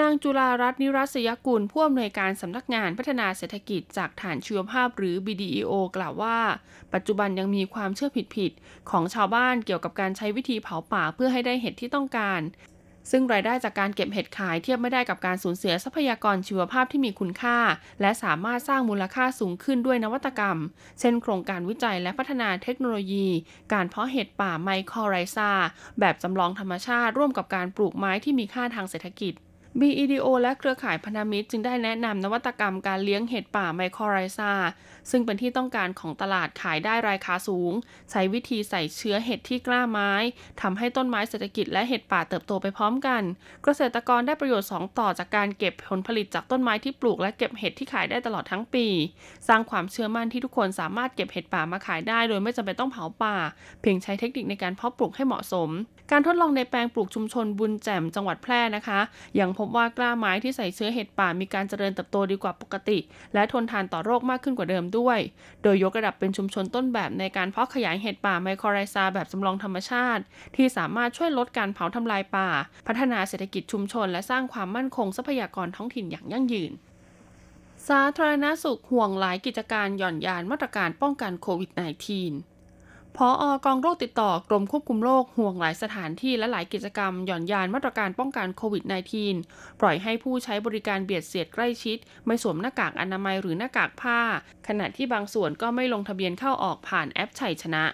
[0.00, 6.38] นางจุฬารัตน์นิรัศยกุลผู้อำนวยการสำนักงานพัฒนาเศรษฐกิจจากฐานชีวภาพหรือ BDEO กล่าวว่า
[6.94, 12.40] ปัจจุบันยังมีความเชื่อผิดๆของชาวบ้านเกี่ยวกับการใช้วิธีเผาป่าเพื่อให้ได้เห็ดที่ต้องการ
[13.10, 17.58] ซึ่งรายได้จากการเก็บเห็ดขายเทียบไม่ได้กับการสูญเสียทรัพยากรชีวภาพที่มีคุณค่า
[18.00, 20.58] และสามารถสร้างมูลค่าสูงขึ้นด้วยนวัตกรรม
[21.00, 23.26] เช่นโครงการวิจัยและพัฒนาเทคโนโลยี
[23.72, 25.50] การเพาะเห็ดป่าไมโครไรซา
[26.00, 29.34] แบบจำลองธรรมชาติร่วมกับการปลูกไม้ที่มีค่าทางเศรษฐกิจ
[29.78, 34.52] BEDO และเครือข่ายพันธมิตรจึงได้แนะนำนวัตกรรมการเลี้ยงเห็ดป่าไมโครไรซา
[35.10, 37.72] ซึ่งเป็นที่ต้องการของตลาดขายได้ราคาสูง
[38.10, 40.12] ใช้วิธีใส่เชื้อเห็ดที่กล้าไม้
[40.60, 43.22] ทำให้ต้นไม้เศรษฐกิจและเห็ดป่าเติบโตไปพร้อมกัน
[43.64, 48.86] เกษตรกรได้ประโยชน์ 2 ต่อจากการเก็บผลผลิตจากต้นไม้ที่ปลูกและเก็บเห็ดที่ขายได้ตลอดทั้งปี
[49.48, 53.36] สร้างความเชื่อมั่นที่ทุกคนสามารถเก็บเห็ดป่ามาขายได้ โดยไม่จำเป็นต้องเผาป่า
[53.80, 55.70] เพียงใช้เทคนิคในการเพาะปลูกให้เหมาะสม
[56.12, 59.00] การทดลองในแปลงปลูกชุมชนบุญแจ่มจังหวัดแพร่นะคะ
[59.40, 62.98] ยังพบว่ากล้าไม้ที่ใส่เชื้อเห็ดป่ามีการเจริญเติบโตดีกว่าปกติ
[63.34, 65.18] และทนทานต่อโรคมากขึ้นกว่าเดิมด้วย
[65.62, 70.22] โดยยกระดับเป็นชุมชนต้นแบบในการเพาะขยายเห็ดป่าไมโครไรซาแบบจำลองธรรมชาติ
[70.56, 72.48] ที่สามารถช่วยลดการเผาทำลายป่า
[72.86, 76.72] พัฒนาเศรษฐกิจชุมชน และสร้างความมั่นคงทรัพยากรท้องถิ่นอย่างยั่งยืน
[77.88, 82.49] สาธารณสุขห่วงหลายกิจการหย่อนยานมาตรการป้องกันโควิด -19
[83.16, 88.84] พออกองโรคติดต่อกรมควบคุมโรคห่วงหลายสถานที่และหลายกิจกรรม หย่อนยานมาตรการป้องกันโควิด
[89.32, 94.20] -19 ปล่อยให้ผู้ใช้บริการเบียดเสียดใกล้ชิด ไม่สวมหน้ากากอนามัยหรือหน้ากากผ้า
[94.68, 97.84] ขณะที่บางส่วนก็ไม่ลงทะเบียนเข้าออกผ่านแอปไทยชนะ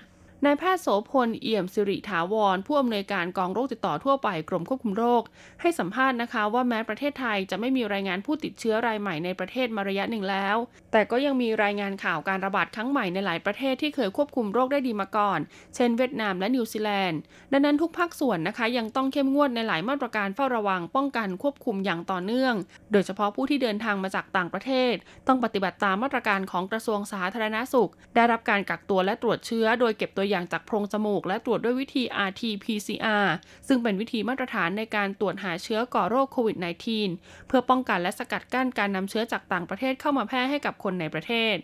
[0.45, 5.23] นายแพทย์โสภณเอี่ยมศิริถาวร ผู้อำนวยการกองโรคติดต่อทั่วไปกรมควบคุมโรค
[5.61, 10.57] ให้สัมภาษณ์นะคะว่าแม้ประเทศไทยจะไม่มีรายงานผู้ติดเชื้อรายใหม่ในประเทศมาระยะหนึ่งแล้ว
[10.93, 15.41] แต่ก็ยังมีรายงานข่าวการระบาดครั้งใหม่ในหลายประเทศที่เคยควบคุมโรคได้ดีมาก่อน
[15.75, 17.21] เช่นเวียดนามและนิวซีแลนด์
[17.53, 22.55] ดังนั้นทุกภาคส่วนนะคะยังต้องเข้มงวดในหลายมาตรการเฝ้าระวังป้องกันควบคุมอย่างต่อเนื่อง
[22.93, 24.95] โดยเฉพาะผู้ที่เดินทางมาจากต่างประเทศ
[25.27, 33.27] ต้องปฏิบัติตามมาตรการของกระทรวงสาธารณาสุข ได้รับการกักตัวและตรวจเชื้อโดยเก็บตัวอย่างจากโพรงจมูก และตรวจด้วยวิธี RT-PCR
[33.69, 36.57] ซึ่งเป็นวิธีมาตรฐานในการตรวจหาเชื้อก่อโรคโควิด
[37.03, 41.57] -19 เพื่อป้องกันและสกัดกั้นการนำเชื้อจากต่างประเทศเข้ามาแพร่ให้กับคนในประเทศ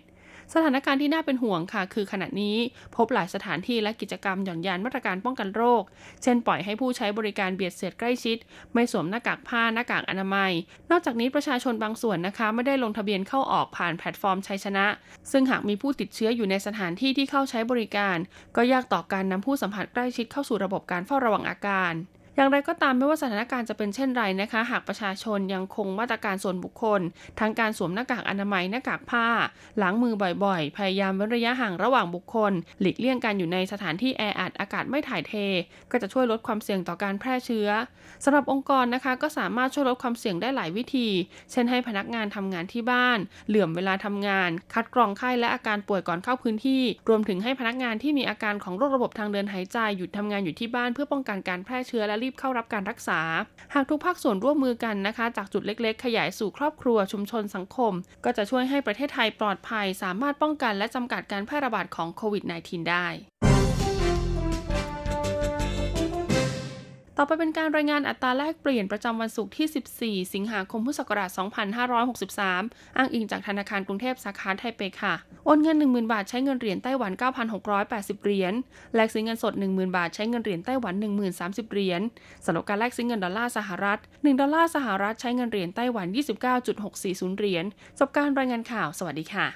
[0.54, 2.56] สถานการณ์ที่น่าเป็นห่วงค่ะ คือขณะนี้
[2.96, 5.82] พบหลายสถานที่และกิจกรรมหย่อนยานมาตรการป้องกันโรค
[6.22, 8.36] เช่นปล่อยให้ผู้ใช้บริการเบียดเสียดใกล้ชิด
[8.74, 10.52] ไม่สวมหน้ากากผ้าหน้ากากอนามัย
[10.90, 14.86] นอกจากนี้ประชาชนบางส่วนนะคะ ไม่ได้ลงทะเบียนเข้าออกผ่านแพลตฟอร์มไทยชนะ
[15.30, 18.16] ซึ่งหากมีผู้ติดเชื้ออยู่ในสถานที่ที่เข้าใช้บริการ
[18.56, 21.94] ก็ยากต่อการนำผู้สัมผัสใกล้ชิดเข้าสู่ระบบการเฝ้าระวังอาการ
[22.36, 27.00] อย่างไรก็ตามไม่ว่าสถานการณ์จะเป็นเช่นไรนะคะ หากประชาชนยังคงมาตรการส่วนบุคคล
[27.40, 29.26] ทั้งการสวมหน้ากากอนามัยหน้ากากผ้า
[29.82, 30.14] ล้างมือ
[30.44, 35.32] บ่อยๆ พยายามเว้นระยะห่างระหว่างบุคคล หลีกเลี่ยงการอยู่ในสถานที่แออัดอากาศไม่ถ่ายเท
[35.90, 37.68] ก็จะช่วยลดความเสี่ยงต่อการแพร่เชื้อ
[38.24, 41.08] สำหรับองค์กรนะคะก็สามารถช่วยลดความเสี่ยงได้หลายวิธี
[41.52, 43.18] เช่นให้พนักงานทำงานที่บ้าน
[43.48, 53.20] เหลื่อมเวลาทำงาน คัดกรองไข้และอาการป่วยก่อนเข้าพื้นที่ รวมถึงให้พนักงานที่มีอาการของโรคระบบทางเดินหายใจหยุดทำงานอยู่ที่บ้านเพื่อป้องกันการแพร่เชื้อและรีบเข้ารับการรักษา
[53.74, 57.92] หากทุกภาคส่วนร่วมมือกันนะคะ จากจุดเล็กๆ ขยายสู่ครอบครัวชุมชนสังคม
[58.24, 63.06] ก็จะช่วยให้ประเทศไทยปลอดภัย สามารถป้องกันและจำกัดการแพร่ระบาดของโควิด -19 ได้
[67.22, 71.30] ต่อไปเป็นการรายงานอัตราแลกเปลี่ยนประจำวันศุกร์ที่ 14 สิงหาคม พุทธศักราช
[72.12, 77.12] 2563 อ้างอิงจากธนาคารกรุงเทพสาขาไทเปค่ะ โอนเงิน 10,000 บาทใช้เงินเหรียญไต้หวัน
[77.68, 78.54] 9,680 เหรียญ
[78.94, 80.94] แลกซื้อเงินสด 10,000 บาทใช้เงินเหรียญไต้หวัน
[81.34, 82.00] 10,030 เหรียญ
[82.44, 86.06] สำหรับการแลกซื้อเงินดอลลาร์สหรัฐ 1 ดอลลาร์สหรัฐใช้เงินเหรียญไต้หวัน
[86.72, 87.64] 29.640 เหรียญ
[87.98, 89.46] จบการรายงานข่าว สวัสดีค่ะ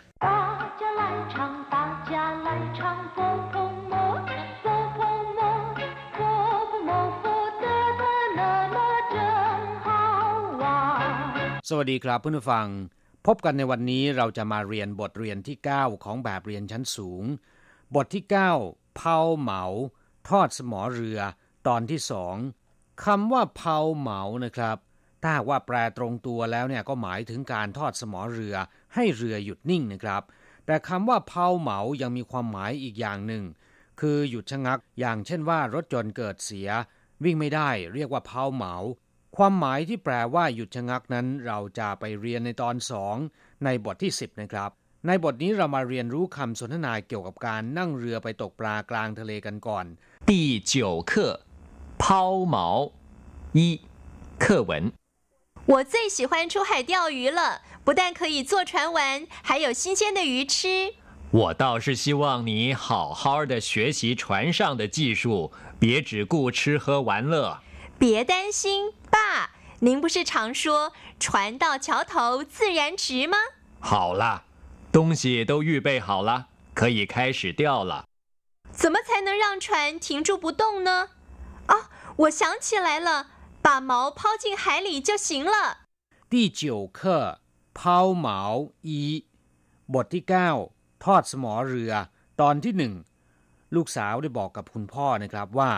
[11.70, 12.68] สวัสดีครับเพื่อนผู้ฟัง
[13.26, 17.24] พบกันในวันนี้เราจะมาเรียนบทเรียนที่ 9 ของแบบเรียนชั้นสูง
[17.94, 18.24] บทที่
[18.61, 19.64] 9 เผาเหมา
[20.29, 21.18] ทอดสมอเรือ
[21.66, 22.37] ตอนที่สอง
[23.05, 24.76] คำว่าเผาเหมานะครับ
[25.22, 28.57] ถ้าว่าแปลตรงตัวแล้วเนี่ยก็หมายถึงการทอดสมอเรือ
[28.94, 30.22] ให้เรือหยุดนิ่งนะครับ
[30.66, 33.44] แต่คำว่าเผาเหมายังมีความหมายอีกอย่างหนึ่ง
[34.00, 36.68] คือหยุดชะงัก อย่างเช่นว่ารถจนเกิดเสีย
[37.24, 38.74] วิ่งไม่ได้เรียกว่าเผาเหมา
[39.38, 43.15] ความหมายที่แปลว่าหยุดชะงักนั้นเราจะไปเรียนในตอนสอง
[43.65, 44.69] ในบทที่ 10 นะครับ
[45.08, 49.86] ในบทนี้เรามาเรียนรู้คำสนทนาเกี่ยวกับการนั่งเรือไปตกปลากลางทะเลกันก่อน
[50.30, 50.32] 第
[50.71, 50.74] 九
[51.10, 51.12] 课
[52.02, 52.04] 抛
[52.54, 52.56] 锚
[53.58, 53.60] 一
[54.43, 54.71] 课文
[55.71, 60.95] 我最喜欢出海钓鱼了，不但可以坐船玩，还有新鲜的鱼吃。
[61.32, 67.60] 我倒是希望你好好的学习船上的技术，别只顾吃喝玩乐。
[68.00, 73.38] 别担心， 爸，您不是常说“船到桥头自然直”吗？
[73.80, 74.43] 好了，
[74.91, 78.06] 东西都预备好了，可以开始钓了。
[78.71, 81.10] 怎么才能让船停住不动呢？
[81.67, 81.74] 哦，
[82.15, 83.28] 我想起来了，
[83.62, 85.88] 把锚抛进海里就行了。
[86.30, 87.41] 第九课
[87.74, 89.26] 抛锚一
[89.93, 90.50] บทที่เก้า
[91.04, 91.93] ทอดสมอเรือ
[92.41, 92.93] ตอนที่หนึ่ง
[93.76, 95.71] ลูกสาวได้บอกกับคุณพ่อนะครับว่า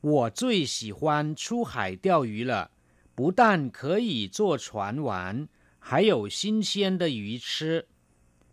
[0.00, 2.70] 我最喜欢出海钓鱼了，
[3.14, 7.86] 不但可以坐船玩，还有新鲜的鱼吃。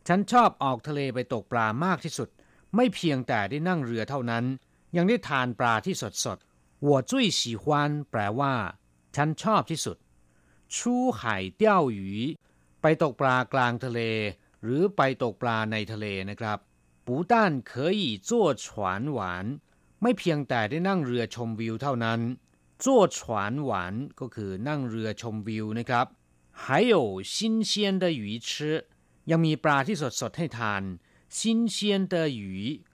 [0.08, 2.30] ฉันชอบออกทะเลไปตกปลามากที่สุด
[2.76, 4.46] ไม่เพียงแต่ได้นั่งเรือเท่านั้น
[4.96, 6.38] ยังได้ทานปลาที่สดสด
[6.88, 7.64] 我最喜欢
[8.12, 8.54] แปลว่า
[9.16, 9.98] ฉันชอบที่สุด
[10.76, 10.78] 出
[11.20, 11.22] 海
[11.62, 11.64] 钓
[11.98, 12.00] 鱼
[12.82, 14.00] ไปตกปลากลางทะเล
[14.64, 16.58] หรือไปตกปลาในทะเลนะครับ
[17.08, 17.34] 不但
[17.72, 18.30] 可以坐
[18.64, 18.66] 船
[19.18, 19.20] 玩
[20.02, 22.20] ไม่เพียงแต่ได้นั่งเรือชมวิวเท่านั้น
[22.84, 22.86] 坐
[23.18, 23.20] 船
[23.70, 23.72] 玩
[24.20, 26.06] ก็คือนั่งเรือชมวิวนะครับ
[26.64, 26.96] 还有
[27.34, 27.34] 新
[27.70, 28.50] 鲜的鱼吃
[29.32, 30.84] ยังมีปลาที่สดสดให้ทาน
[31.38, 31.40] 新
[31.76, 31.76] 鲜
[32.14, 32.42] 的鱼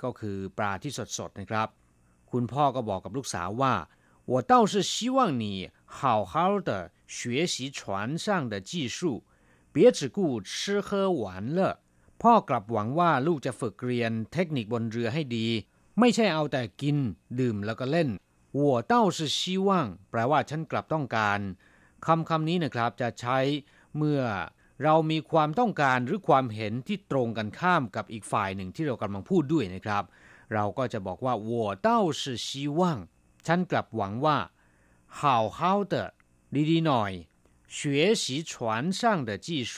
[0.01, 1.67] ก็คือปลาที่สดสดนะครับ
[2.31, 3.73] คุณพ่อก็บอกกับลูกสาวว่า
[4.31, 5.45] 我倒是希望你
[5.97, 6.33] 好好
[6.67, 8.99] 的学习船上的技术
[9.73, 10.89] 别只顾吃喝
[11.21, 11.23] 玩
[11.57, 11.59] 乐
[12.21, 15.47] พ่อกลับหวังว่าลูกจะฝึกเรียนเทคนิคบนเรือให้ดี
[15.99, 16.97] ไม่ใช่เอาแต่กิน
[17.39, 18.09] ดื่มแล้วก็เล่น
[18.59, 19.67] 我倒是希望
[20.09, 21.39] แปลว่าฉันกลับต้องการ
[22.05, 23.37] คำคำนี้นะครับจะใช้
[23.97, 24.21] เมื่อ
[24.83, 30.03] เรามีความต้องการหรือความเห็นที่ตรงกันข้ามกับอีกฝ่ายหนึ่งที่เรากำลังพูดด้วยนะครับ
[30.53, 31.51] เราก็จะบอกว่า我
[31.87, 32.47] 倒是希
[32.77, 32.79] 望
[33.47, 34.37] ฉันกลับหวังว่า
[35.19, 35.19] 好
[35.57, 35.59] 好
[35.93, 35.95] 的
[36.69, 37.11] ดีๆหน่อย
[37.77, 37.79] 学
[38.21, 38.51] 习船
[38.99, 39.75] 上的技术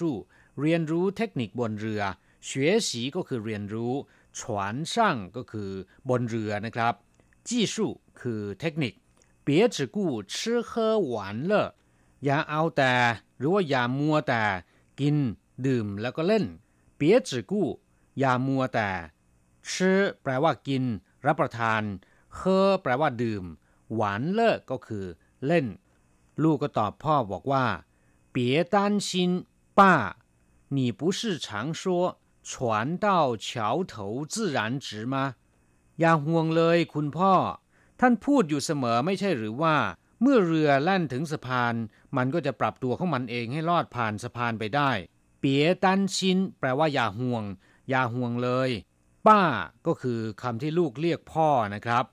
[0.62, 2.04] เรียนรู้เทคนิคบนเรือ
[2.50, 2.52] 学
[2.88, 3.94] 习ก็คือเรียนรู้
[4.40, 5.72] ฉวนช่างก็คือ
[6.10, 6.94] บนเรือนะครับ
[7.48, 7.88] จีสุ
[8.22, 8.94] คือเทคนิค
[9.46, 9.98] 别只顾
[10.34, 10.34] 吃
[10.70, 10.72] 喝
[11.12, 11.14] 玩
[11.52, 11.54] 乐
[12.26, 12.94] อย่าเอาแต่
[13.38, 14.44] หรือว่าอย่ามัวแต่
[15.00, 15.16] กิน
[15.66, 16.46] ดื่มแล้วก็เล่น
[17.00, 17.54] 别只顾
[18.20, 18.90] อย่ามัวแต่
[19.70, 19.72] 吃
[20.22, 20.84] แปลว่ากิน
[21.26, 21.82] รับประทาน
[22.36, 23.44] เฮอแปลว่าดื่ม
[23.96, 25.06] หวานเลิกก็คือ
[25.46, 25.66] เล่น
[26.44, 27.66] ลูกก็ตอบพ่อบอกว่า
[28.36, 28.38] 别
[28.74, 28.76] 担
[29.08, 29.10] 心
[29.78, 29.82] 爸
[30.76, 31.48] 你不是常
[31.82, 31.84] 说
[32.50, 32.52] 船
[33.06, 33.08] 到
[33.46, 33.94] 桥头
[34.34, 35.16] 自然直吗
[36.00, 37.34] อย่าห่วงเลยคุณพ่อ
[38.00, 39.76] ท่านพูดอยู่เสมอไม่ใช่หรือว่า
[40.22, 41.74] เมื่อเรือแล่นถึงสะพาน
[42.18, 44.92] มันก็จะปรับตัวของมันเองให้ลอดผ่านสะพานไปได้
[45.40, 47.44] เปียตันชินแปลว่าอย่าห่วง
[47.90, 48.70] อย่าห่วงเลย
[49.28, 49.42] ป้า
[49.88, 52.06] ก็คือคำที่ลูกเรียกพ่อนะครับ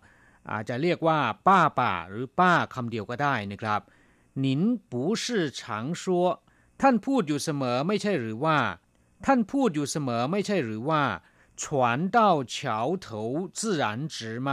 [0.50, 3.80] อาจจะเรียกว่า ป้าป่าหรือป้าคำเดียวก็ได้นะครับ
[4.40, 6.26] หนินปูชื่อฉางชัว
[6.80, 8.58] ท่านพูดอยู่เสมอไม่ใช่หรือว่า
[9.26, 11.02] ท่านพูดอยู่เสมอไม่ใช่หรือว่า
[11.62, 11.62] 船
[12.16, 12.18] 到
[12.54, 12.56] 桥
[13.04, 13.06] 头
[13.58, 14.50] 自然直吗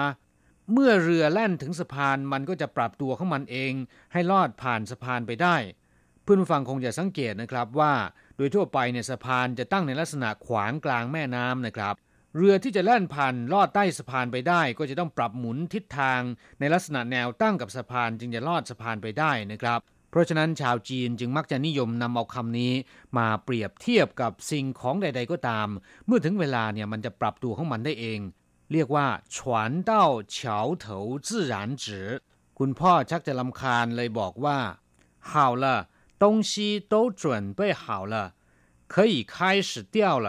[0.72, 3.74] เมื่อเรือแล่นถึงสะพานมันก็จะปรับตัวของมันเอง
[4.14, 5.56] ให้ลอดผ่านสะพานไปได้
[6.24, 7.94] เพื่อนฟังคงจะสังเกตนะครับว่า
[8.38, 11.96] โดยทั่วไปเนี่ยสะพานจะตั้งในลักษณะขวางกลางแม่น้ำนะครับ
[12.36, 16.22] เรือที่จะแล่นผ่านลอดใต้สะพานไปได้ ก็จะต้องปรับหมุนทิศทาง
[16.60, 22.74] ในลักษณะแนวตั้งกับสะพานจึงจะลอดสะพานไปได้นะครับ เพ ราะฉะนั้นชาวจีนจึงมักจะนิยมนำเอาคำนี้
[23.18, 25.68] มาเปรียบเทียบกับสิ่งของใด ๆ ก็ตาม
[26.06, 28.20] เมื่อถึงเวลาเนี่ยมันจะปรับตัวของมันได้เอง
[28.72, 32.08] เรียกว่าฉวนเต้าเฉาเถาจื่อหรานจือ
[32.60, 34.60] คุณพ่อชักจะลำคาญเลยบอกว่า
[35.30, 35.32] 好
[35.64, 35.66] 了
[36.24, 36.52] 东西
[36.92, 37.24] 都准
[37.58, 38.16] 备好了
[38.94, 39.36] 可以开
[39.70, 40.28] 始钓了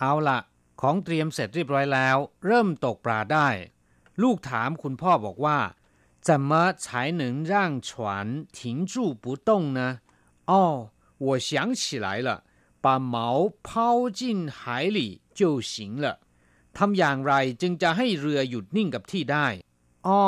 [0.00, 0.38] เอาละ
[0.80, 3.48] ของเตรียมเสร็จเรียบร้อยแล้ว เริ่มตกปลาได้
[4.22, 5.58] ลูกถามคุณพ่อบอกว่า
[6.28, 10.00] 怎么才能让船停住不动呢
[10.46, 12.44] 哦我想起来了
[12.80, 16.20] 把锚抛进海里就行了
[16.76, 19.46] ทำอย่างไรจึงจะให้เรือหยุดนิ่งกับที่ได้
[20.06, 20.24] อ้อ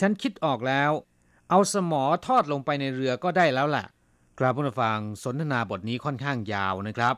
[0.00, 0.92] ฉันคิดออกแล้ว
[1.48, 3.86] เอาสมอทอดลงไปในเรือก็ได้แล้วแหละ
[4.38, 7.14] กราบผู้ฟังสนทนาบทนี้ค่อนข้างยาวนะครับ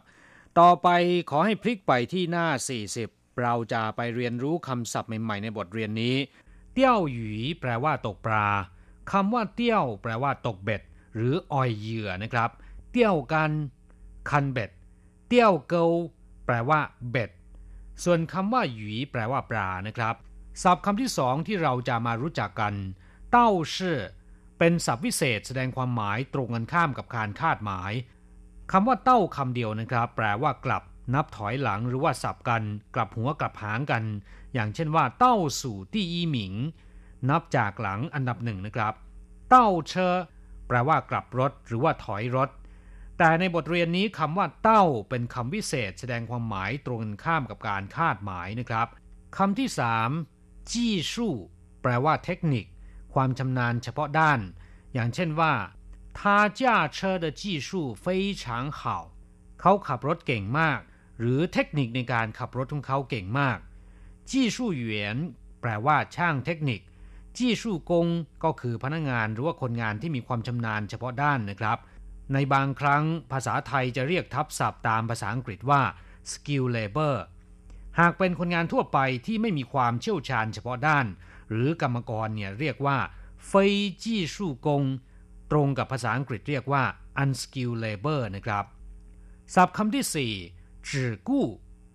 [0.59, 0.89] ต่อไป
[1.31, 2.47] ขอให้พลิกไปที่หน้า
[2.95, 6.17] 40 เราจะไปเรียนรู้คำศัพท์ใหม่ๆในบทเรียนนี้
[6.80, 8.48] เตี้ยวหยีแปลว่าตกปลา
[9.12, 10.82] คำว่าเตี้ยว แปลว่าตกเบ็ด
[11.16, 12.50] หรือออยเหยื่อนะครับ
[12.92, 13.52] เตี้ยวกัน
[14.30, 14.70] คันเบ็ด
[15.28, 15.86] เตี้ยวเกา
[16.46, 16.80] แปลว่า
[17.12, 17.32] เบ็ด
[18.04, 20.16] ส่วนคำว่าหยีแปลว่าปลานะครับ
[20.64, 22.74] ศัพท์คำที่สองที่เราจะมารู้จักกัน
[23.32, 24.00] เต้าชื่อ
[24.60, 27.92] เป็นศัพท์วิเศษแสดงความหมายตรงกันข้ามกับการคาดหมาย
[28.72, 30.84] คำว่าเต้าคำเดียวนะครับ แปลว่ากลับ
[31.15, 32.63] นับถอยหลังหรือว่าสับกัน
[32.95, 34.05] กลับหัวกลับหางกัน
[34.55, 36.55] อย่างเช่นว่า เต้าสู่ที่อีหมิง
[37.31, 38.95] นับจากหลังอันดับหนึ่งนะครับ
[39.51, 40.15] เต้าเชอ
[40.67, 42.49] แปลว่ากลับรถหรือว่าถอยรถ
[43.19, 48.89] แต่ในบทเรียนนี้คำว่าเต้าเป็นคำวิเศษ แสดงความหมายตรงกันข้ามกับการคาดหมายนะครับ
[49.37, 50.11] คำที่สาม
[50.71, 51.35] จี้สู้
[51.83, 52.67] แปลว่าเทคนิค
[53.15, 54.41] ความชำนาญเฉพาะด้าน
[54.93, 55.53] อย่างเช่นว่า
[56.19, 56.21] 他
[56.61, 56.61] 驾
[56.97, 57.69] 车的技术
[58.05, 58.05] 非
[58.43, 58.45] 常
[58.79, 58.81] 好
[59.61, 60.81] เขาขับรถเก่งมาก
[61.20, 63.58] หรือเทคนิคในการขับรถของเขาเก่งมาก
[64.30, 65.18] จี้สู้เหวียน
[65.62, 66.82] แปลว่าช่างเทคนิค
[67.38, 68.08] จี้สู้กง
[68.44, 71.78] ก็คือพนักงานหรือว่าคนงานที่มีความชำนาญเฉพาะด้านนะครับ
[72.34, 75.82] ในบางครั้งภาษาไทยจะเรียกทับศัพท์ตามภาษาอังกฤษว่า
[76.32, 77.16] skill labor
[78.00, 81.06] หากเป็นคนงานทั่วไปที่ไม่มีความเชี่ยวชาญเฉพาะด้าน
[81.52, 82.98] หรือกรรมกรเนี่ยเรียกว่า
[83.48, 84.84] เฟยจี้สู้กง
[85.52, 86.84] ตรงกับภาษาอังกฤษเรียกว่า
[87.22, 88.66] unskilled labor นะครับ
[89.56, 90.34] ศัพท์คำที่สี่
[90.89, 91.47] จื่อกู้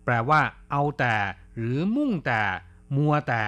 [0.06, 1.16] แปลว่า เอาแต่
[1.58, 2.42] หรือมุ่งแต่
[2.96, 3.46] มัวแต่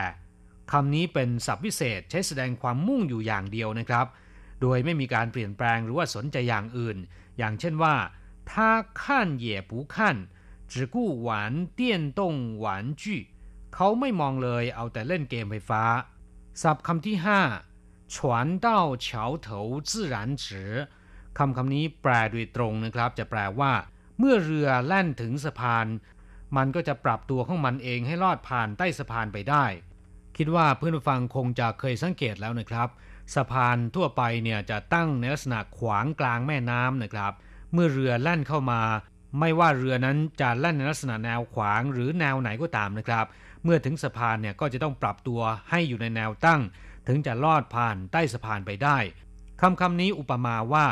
[0.71, 4.06] คำนี้เป็นศัพท์พิเศษใช้แสดงความมุ่งอยู่อย่างเดียวนะครับ
[4.62, 6.97] โดยไม่มีการเปลี่ยนแปลงหรือว่าสนใจอย่างอื่น
[7.38, 7.95] อย่างเช่นว่า
[8.49, 8.69] 他
[9.02, 9.04] 看
[9.45, 9.95] 也不看
[10.71, 10.95] 只顾
[11.28, 11.30] 玩
[11.80, 11.82] 电
[12.19, 12.21] 动
[12.63, 12.65] 玩
[13.02, 13.04] 具
[13.75, 15.84] เขาไม่มองเลยเอาแต่เล่นเกมไฟฟ้า
[16.62, 17.41] ศัพท์คำที่ห้า
[18.15, 20.71] ฉวนเต้าเฉาเถาจื่อหรานจือ
[21.38, 23.71] คำคำนี้แปลโดยตรงนะครับ จะแปลว่า
[24.18, 25.87] เมื่อเรือแล่นถึงสะพาน
[26.57, 29.64] มันก็จะปรับตัวของมันเองให้ลอดผ่านใต้สะพานไปได้
[30.37, 32.88] คิดว่าเพื่อนฟังคงจะเคยสังเกตแล้วนะครับ
[33.35, 37.33] สะพานทั่วไปเนี่ยจะตั้งในลักษณะขวางกลางแม่น้ำนะครับ
[37.72, 38.83] เมื่อเรือแล่นเข้ามา
[39.40, 43.27] ไม่ว่าเรือนั้นจะแล่นในลักษณะแนวขวางหรือแนวไหนก็ตามนะครับ
[43.64, 46.61] เมื่อถึงสะพานเนี่ยก็จะต้องปรับตัวให้อยู่ในแนวตั้ง
[47.07, 48.98] ถึงจะลอดผ่านใต้สะพานไปได้
[49.61, 50.87] คำคำนี้อุปมาว่า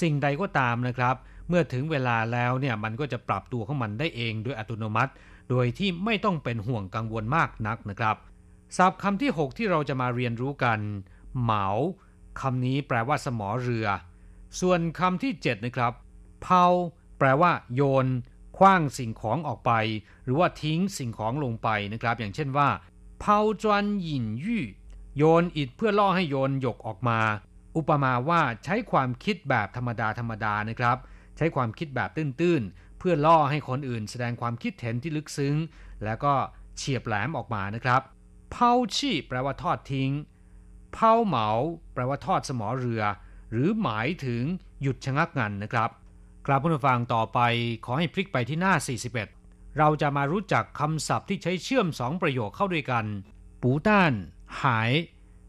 [0.00, 1.16] สิ่งใดก็ตามนะครับ
[1.48, 5.12] เมื่อถึงเวลาแล้วเนี่ยมันก็จะปรับตัวของมันได้เองโดยอัตโนมัติ
[5.50, 8.16] โดยที่ไม่ต้องเป็นห่วงกังวลมากนักนะครับ
[8.76, 10.78] ศัพท์คำที่ 6 ที่เราจะมาเรียนรู้กัน
[11.40, 11.66] เหมา
[12.40, 13.86] คำนี้แปลว่าสมอเรือ
[14.60, 15.92] ส่วนคำที่ 7 นะครับ
[16.42, 16.64] เผา
[17.18, 18.06] แปลว่า โยน
[18.58, 19.72] คว้างสิ่งของออกไป
[20.24, 22.68] หรือว่าทิ้งสิ่งของลงไปนะครับ อย่างเช่นว่า
[23.20, 24.64] เผาจวนหยินยู่
[25.16, 27.20] โยนอิดเพื่อล่อให้โยนหยกออกมา
[27.76, 30.96] อุปมาว่าใช้ความคิดแบบธรรมดาธรรมดานะครับ
[31.36, 35.56] ใช้ความคิดแบบตื้นๆ เพื่อล่อให้คนอื่นแสดงความคิดเห็นที่ลึกซึ้ง
[36.04, 36.34] แล้วก็
[36.76, 38.02] เฉียบแหลมออกมานะครับ
[38.50, 40.10] เผาชี่แปลว่าทอดทิ้ง
[40.92, 41.48] เผาเหมา
[41.94, 43.02] แปลว่าทอดสมอเรือ
[43.52, 44.42] หรือหมายถึง
[44.82, 45.90] หยุดชะงักงันนะครับ
[46.46, 47.40] กลับผู้ฟังต่อไป
[47.84, 48.74] ขอให้พลิกไปที่หน้า
[49.24, 53.04] 41 เราจะมารู้จักคำศัพท์ที่ใช้เชื่อมสองประโยคเข้าด้วยกัน
[53.62, 54.12] ปูต้าน
[54.62, 54.90] หาย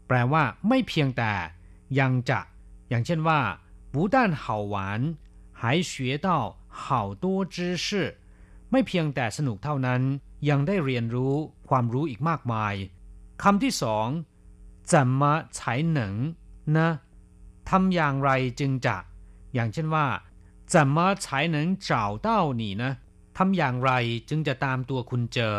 [0.08, 1.32] แปลว่าไม่เพียงแต่
[2.00, 2.40] ยังจะ
[2.88, 3.40] อย่างเช่นว่า
[3.92, 4.44] ปูต้าน好
[4.74, 4.76] 玩
[5.59, 6.27] 还学到
[6.67, 7.87] 好多知识
[8.71, 10.01] ไม่เพียงแต่สนุกเท่านั้น
[10.49, 11.33] ยังได้เรียนรู้
[11.69, 12.73] ความรู้อีกมากมาย
[13.43, 14.07] คำที่สอง
[14.91, 15.21] 怎么
[15.57, 15.57] 才
[15.97, 15.99] 能
[16.75, 16.87] นะ
[17.69, 18.97] ทำอย่างไรจึงจะ
[19.53, 20.07] อย่างเช่นว่า
[20.71, 21.89] 怎么才能找
[22.27, 22.29] 到
[22.61, 22.83] 你呢
[23.37, 23.91] ทำอย่างไร
[24.29, 25.57] จึงจะตามตัวคุณเจอ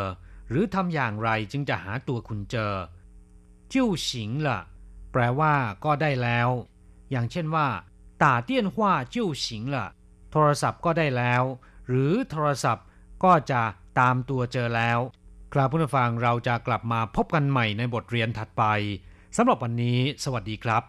[0.49, 2.75] หรือทำอย่างไรจึงจะหาตัวคุณเจอ
[3.73, 3.75] 就
[4.07, 4.09] 行
[4.47, 4.49] 了
[5.13, 6.51] แปลว่าก็ได้แล้ว
[7.11, 7.69] อย่างเช่นว่า
[8.23, 8.77] 打电话
[9.15, 9.77] 就行了
[10.31, 11.43] โทรศัพท์ก็ได้แล้ว
[11.89, 12.87] หรือโทรศัพท์
[13.25, 13.63] ก็จะ
[14.01, 14.99] ตามตัวเจอแล้ว
[15.53, 18.65] กราบผู้ฟังเราจะกลับมาพบกันใหม่ในบทเรียนถัดไป
[19.37, 20.83] สำหรับวันนี้ สวัสดีครับ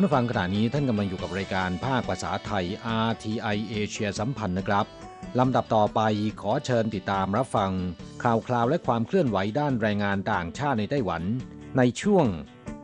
[0.00, 2.64] ้ฟังขณะนี้ท่านกำลังอยู่กับรายการภาคภาษาไทย
[3.06, 4.86] RTI เอเชียสัมพันธ์นะครับ
[5.38, 6.00] ลำดับต่อไป
[6.40, 7.72] ขอเชิญติดตามรับฟัง
[8.22, 11.22] ข่าวคราวและความเคลื่อนไหวด้านแรงงานต่างชาติในไต้หวัน
[11.78, 12.26] ในช่วง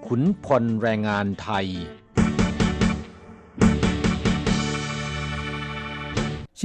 [0.07, 1.67] ขุนพลแรงงานไทย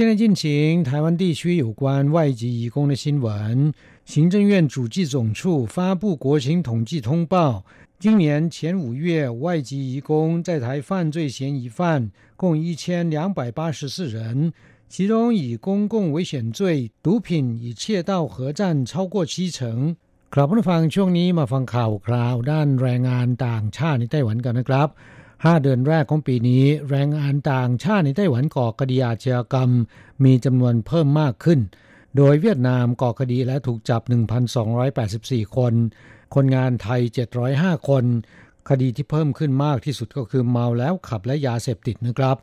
[0.00, 0.44] 现在进行
[0.84, 3.74] 台湾地区有关外籍移工的新闻。
[4.04, 7.64] 行政院主计总处发布国情统计通报，
[8.02, 14.52] 今年前五月，外籍移工在台犯罪嫌疑犯共一千两百八十四人，
[14.88, 19.96] 其中以公共危险罪、毒品与窃盗合占超过七成。
[20.30, 24.88] ครับผู้ฟังช่วงนี้มาฟังข่าวคราวด้านแรงงานต่างชาติในไต้หวันกันนะครับ
[25.44, 29.70] ห้าเดือนแรกของปีนี้ แรงงานต่างชาติในไต้หวันก่อคดีอาชญากรรม
[30.24, 31.60] มีจำนวนเพิ่มมากขึ้น
[32.16, 34.02] โดยเวียดนามก่อคดีและถูกจับ
[34.78, 35.74] 1,284 คน
[36.35, 37.01] คนงานไทย
[37.45, 38.05] 705 คน
[38.69, 42.37] คดีที่เพิ่มขึ้นมากที่สุดก็คือเมาแล้วขับและยาเสพติดนะครับ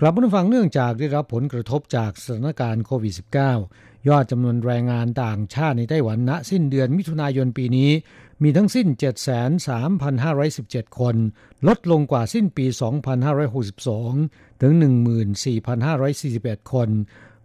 [0.00, 3.14] กลับมาฟังเนื่องจากได้รับผลกระทบจากสถานการณ์โควิด
[3.60, 7.90] -19 ยอดจำนวนแรงงานต่างชาติในไต้หวันณสิ้นเดือนมิถุนายนปีนี้
[8.42, 8.86] มีทั้งสิ้น
[9.72, 11.16] 73,517 คน
[11.68, 12.66] ลดลงกว่าสิ้นปี
[13.64, 14.72] 2562 ถึง
[15.92, 16.88] 14,541 คน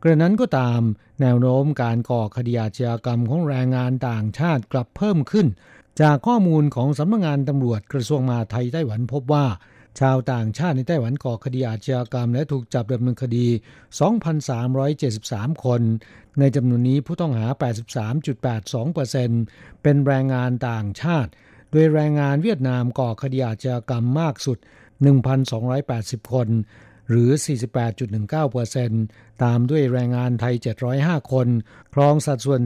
[0.03, 0.81] กระนั้นก็ตาม
[1.21, 5.47] แนวโน้มการก่อคดีอาชญากรรมของแรงงานต่างชาติกลับเพิ่มขึ้น
[6.01, 9.45] จากข้อมูลของสำนักงงานตำรวจกระทรวงมหาดไทยไต้หวันพบว่า
[9.99, 13.47] ชาวต่างชาติในไต้หวันก่อคดีอาชญากรรมและถูกจับดำเนินคดี
[14.35, 15.81] 2,373 คน
[16.39, 17.47] ในจำนวนนี้ผู้ต้องหา
[19.03, 21.31] 83.82%เป็นแรงงานต่างชาติ
[21.71, 24.57] โดยแรงงานเวียดนามก่อคดีอาชญากรรมมากสุด
[25.45, 26.47] 1,280 คน
[27.09, 27.29] หรือ
[28.15, 30.55] 48.19%ตามด้วยแรงงานไทย
[30.93, 31.47] 705 คน
[31.93, 32.61] ครองสัดส่วน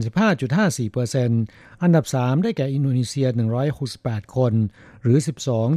[1.08, 3.28] 15.54%อันดับ 3 ได้แก่อินโดนีเซีย
[3.80, 4.52] 168 คน
[5.02, 5.18] หรือ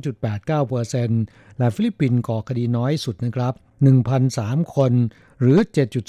[0.09, 3.53] 12.89%และฟิลิปปินส์ก่อคดีน้อยสุดนะครับ
[4.13, 4.93] 1,003 คน
[5.41, 5.59] หรือ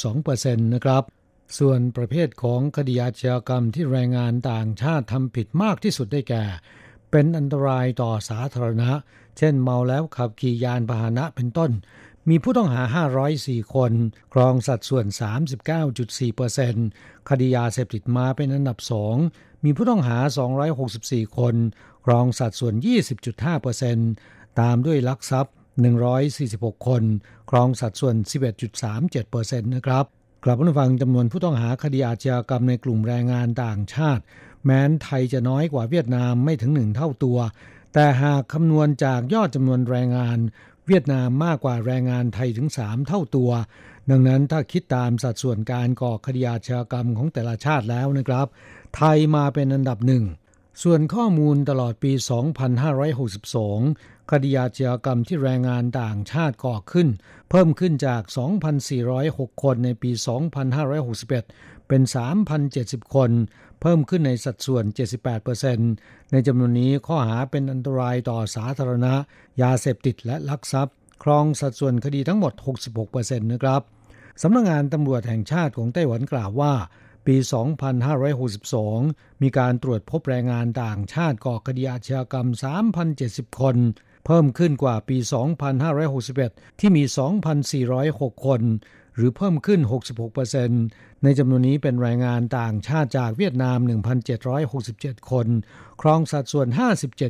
[0.06, 1.02] 7.2%นะครับ
[1.58, 6.44] ส่วนประเภทของคดีอาชญากรรมที่แรงงานต่างชาติทำผิดมากที่สุดได้แก่
[7.10, 8.90] เป็นอันตรายต่อสาธารณะ
[9.38, 11.70] เช่นเมาแล้วขับขี่ยานพาหนะเป็นต้น
[12.28, 12.82] มีผู้ต้องหา
[13.28, 13.92] 504 คน
[14.32, 15.06] ครองสัดส่วน
[15.76, 19.16] 39.4%คดียาเสพติดมาเป็นอันดับสอง
[19.64, 20.18] มีผู้ต้องหา
[20.78, 21.54] 264 คน
[22.04, 22.74] ครองสัดส่วน
[23.86, 25.54] 20.5%ตามด้วยลักทรัพย์
[26.16, 27.02] 146 คน
[27.50, 28.14] ครองสัดส่วน
[28.92, 30.04] 11.37%นะครับ
[30.44, 34.22] กลับมาฟังจำนวนผู้ต้องหาคดีอาชญากรรมในกลุ่มแรงงานต่างชาติ
[34.64, 37.38] แม้นไทยจะน้อยกว่าเวียดนามไม่ถึงหนึ่งเท่าตัว
[37.94, 40.38] แต่หากคำนวณจากยอดจำนวนแรงงาน
[40.88, 43.50] เวียดนามมากกว่าแรงงานไทยถึง 3 เท่าตัว
[44.10, 48.46] ดังนั้นถ้าคิดตามสัดส่วนการก่อคดีอาชญากรรมของแต่ละชาติแล้วนะครับ
[48.96, 50.24] ไทยมาเป็นอันดับหนึ่ง
[50.82, 52.12] ส่วนข้อมูลตลอดปี
[53.06, 57.08] 2562 คดีอาชญากรรมที่แรงงานต่างชาติก่อขึ้น
[57.50, 58.22] เพิ่มขึ้นจาก
[58.92, 60.10] 2,406 คนในปี
[61.00, 62.02] 2561 เป็น
[62.58, 63.30] 3,070 คน
[63.80, 64.84] เพิ่มขึ้นในสัดส่วน
[65.58, 69.14] 78%ในจำนวนนี้ข้อหาเป็นอันตรายต่อสาธารณะ
[69.62, 72.52] ยาเสพติดและลักทรัพย์ ครองสัดส่วนคดีทั้งหมด
[72.98, 73.82] 66%นะครับ
[74.42, 76.74] สำนักงงานตำรวจแห่งชาติของไต้หวันกล่าวว่า
[77.26, 77.36] ปี
[78.18, 82.48] 2562 มีการตรวจพบแรงงานต่างชาติก่อคดีอาชญากรรม
[83.04, 83.76] 3,070 คน
[84.26, 85.16] เพิ่มขึ้นกว่าปี
[85.98, 87.04] 2561 ที่มี
[87.74, 88.62] 2,406 คน
[89.14, 89.80] หรือเพิ่มขึ้น
[90.52, 93.78] 66%ในจำนวนนี้เป็นแรงงานต่างชาติจากเวียดนาม
[94.54, 95.46] 1,767 คน
[96.02, 96.68] ครองสัดส่วน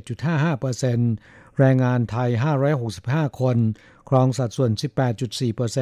[0.08, 2.30] 57.55%แรงงานไทย
[2.84, 3.58] 565 คน
[4.08, 4.70] ครองสัดส่วน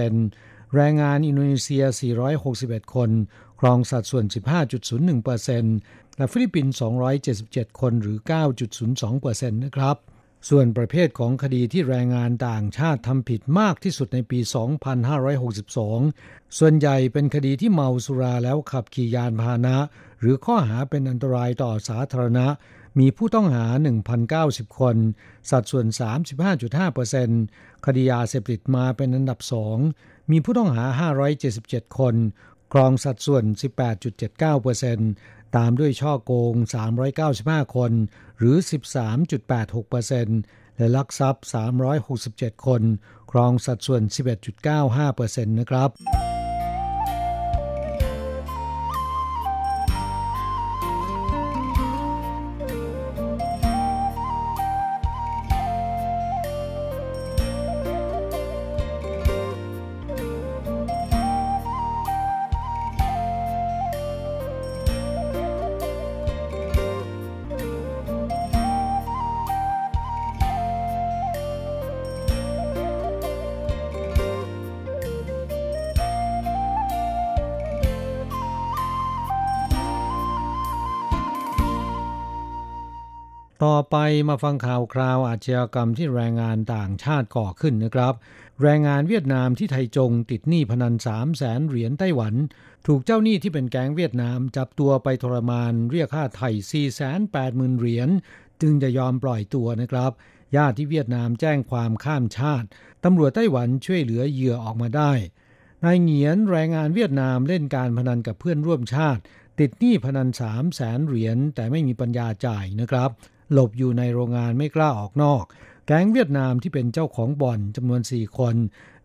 [0.03, 1.85] 18.4%แรงงานอินโดนีเซีย
[2.39, 3.11] 461 คน
[3.61, 4.25] ครองสัดส่วน
[5.01, 6.75] 15.01%และฟิลิปปินส์
[7.27, 8.19] 277 คนหรือ
[8.85, 9.97] 9.02%นะครับ
[10.49, 14.39] ส่วนประเภทของคดีที่แรงงานต่างชาติทำผิดมากที่สุดในปี
[15.69, 19.77] 2562 ส่วนใหญ่เป็นคดีที่เมาสุราแล้วขับขี่ยานพาหนะ
[20.21, 22.47] หรือข้อหาเป็นอันตรายต่อสาธารณะ
[22.99, 23.67] มีผู้ต้องหา
[24.25, 24.97] 1,090 คน
[25.51, 25.87] สัดส่วน
[26.67, 29.79] 35.5%คดียาเสพติดมาเป็นอันดับสอง
[30.31, 30.85] มีผู้ต้องหา
[31.43, 32.15] 577 คน
[32.73, 33.45] ครองสัดส่วน
[34.35, 36.55] 18.79%ตามด้วยช่อโกง
[37.15, 37.93] 395 คน
[38.39, 38.57] หรือ
[39.63, 41.45] 13.86%และลักทรัพย์
[42.05, 42.83] 367 คน
[43.31, 44.03] ครองสัดส่วน
[44.75, 45.91] 11.95%นะครับ
[83.65, 83.97] ต่อไป
[84.29, 88.15] มาฟังข่าวคราวอาชญากรรมที่แรงงานต่างชาติก่อขึ้นนะครับ
[88.63, 92.35] แรงงานเวียดนามที่ไทจงติดหนี้พนัน3 0 0แสนเหรียญไต้หวัน
[92.87, 98.09] ถูกเจ้าหนี้ที่เป็นแก๊งเวียดนามจับตัวไปทรมานเรียกค่าไถ่4 8 0 0 0 0เหรียญ
[98.63, 100.13] จึงจะยอมปล่อยตัวนะครับ
[100.57, 102.67] ญาติที่เวียดนามแจ้งความข้ามชาติ
[103.05, 105.13] ตำรวจไต้หวันช่วยเหลือเหยื่อออกมาได้
[105.85, 109.23] นายเหงียนแรงงานเวียดนามเล่นการพนันกับเพื่อนร่วมชาติ
[109.61, 113.11] ติดหนี้พนัน3 0 0แสนเหรียญแต่ไม่มีปัญญาจ่ายนะครับ
[113.53, 115.45] หลบอยู่ในโรงงานไม่กล้าออกนอก
[115.87, 118.57] แก๊งเวียดนามที่เป็นเจ้าของบ่อนจำนวนสี่คน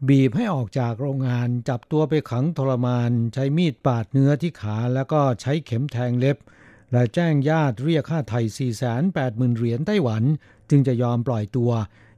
[0.07, 6.37] บีบให้ออกจากโรงงานจับตัวไปขังทรมาน ใช้มีดปาดเนื้อที่ขาแล้วก็ใช้เข็มแทงเล็บ
[6.91, 8.71] และแจ้งญาติเรียกค่าไถ่
[9.51, 10.23] 480,000เหรียญไต้หวัน
[10.69, 11.71] จึงจะยอมปล่อยตัว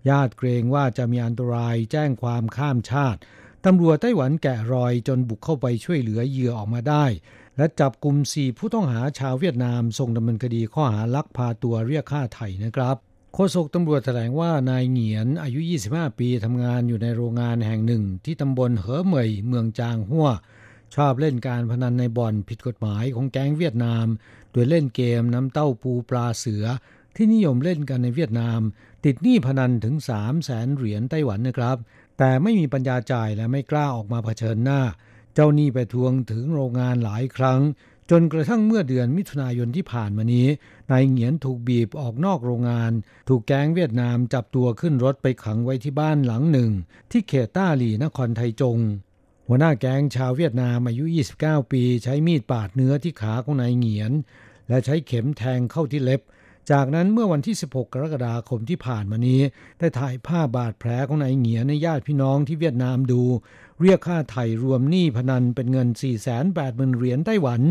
[0.10, 3.20] ญาติเกรงว่าจะมีอันตรายแจ้งความข้ามชาติ
[3.66, 7.06] ตำรวจไต้หวันแกะรอยจนบุกเข้าไปช่วยเหลือเหยื่อออกมาได้
[7.58, 12.98] และจับกลุ่มสี่ผู้ต้องหาชาวเวียดนามส่งดำเนินคดีข้อหาลักพาตัวเรียกค่าไถ่นะครับ
[13.34, 20.30] โฆษกตำรวจแถลงว่านายเหงียนอายุ 25 ปีทำงานอยู่ในโรงงานแห่งหนึ่ง ที่ตำบลเหอเหมยเมืองจางหัว
[20.96, 24.06] ชอบเล่นการพนันในบ่อนผิดกฎหมายของแก๊งเวียดนาม
[24.52, 26.66] โดยเล่นเกมน้ำเต้าปูปลาเสือ
[27.16, 28.60] ที่นิยมเล่นกันในเวียดนาม
[29.06, 31.78] ติดหนี้พนันถึง 3 0 0แสนเหรียญไต้หวันนะครับ
[32.18, 34.82] แต่ไม่มีปัญญาจ่ายและไม่กล้าออกมาเผชิญหน้า
[35.34, 37.62] เจ้าหนี้ไปทวงถึงโรงงานหลายครั้ง
[38.10, 40.48] จนกระทั่งเมื่อเดือนมิถุนายนที่ผ่านมานี้
[40.92, 42.92] นายเหงียนถูกบีบออกนอกโรงงาน
[43.30, 46.72] ถูกแก๊งเวียดนามจับตัวขึ้นรถไปขังไว้ที่บ้านหลังหนึ่ง
[47.12, 48.80] ที่เขตต้าหลีนครไทจง
[49.48, 51.06] หัวหน้าแก๊งชาวเวียดนามอายุ
[51.40, 54.12] 29 ปี ใช้มีดปาดเนื้อที่ขาของนายเหงียน
[54.70, 56.22] และใช้เข็มแทงเข้าที่เล็บ
[56.72, 59.42] จากนั้นเมื่อวันที่ 16 กรกฎาคมที่ผ่านมานี้
[59.80, 63.22] ได้ถ่ายภาพบาดแผลของนายเหงียในญาติพี่น้องที่เวียดนามดู
[63.82, 65.88] เรียกค่าไถ่รวมหนี้พนันเป็นเงิน
[66.44, 67.62] 480,000 เหรียญไต้หวัน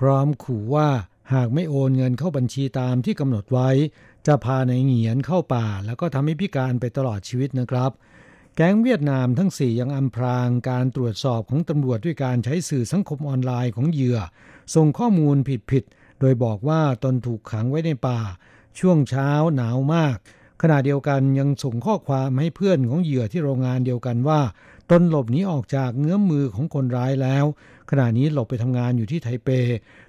[0.00, 0.88] พร้อมขู่ว่า
[1.34, 3.68] หากไม่โอนเงินเข้าบัญชีตามที่กำหนดไว้
[4.26, 7.90] จะพาในเหงียนเข้าป่า แล้วก็ทำให้พิการไปตลอดชีวิตนะครับ
[8.56, 14.18] แก๊งเวียดนามทั้งสี่ยังอำพรางการตรวจสอบของตำรวจด้วยการใช้สื่อสังคมออนไลน์ของเหยื่อ
[14.74, 15.36] ส่งข้อมูล
[15.70, 18.20] ผิดๆ โดยบอกว่าตนถูกขังไว้ในป่า
[18.78, 20.16] ช่วงเช้าหนาวมาก
[20.62, 24.40] ขณะเดียวกันยังส่งข้อความให้เพื่อนของเหยื่อที่โรงงานเดียวกันว่า
[24.90, 27.44] ตนหลบหนีออกจากเงื้อมมือของคนร้ายแล้ว
[27.90, 29.48] ขณะนี้หลบไปทำงานอยู่ที่ไทเป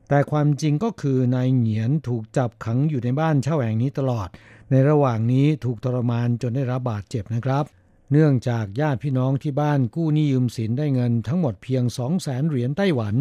[0.07, 4.27] แต่ความจริงก็คือนายเหงียนถูกจับขังอยู่ในบ้านเช่าแห่งนี้ตลอด
[4.71, 7.65] ในระหว่างนี้ถูกทรมานจนได้รับบาดเจ็บนะครับ
[8.11, 13.15] เนื่องจากญาติพี่น้องที่บ้านกู้หนี้ยืมสินได้เงินทั้งหมดเพียง 2 0 0แสนเหรียญไต้หวัน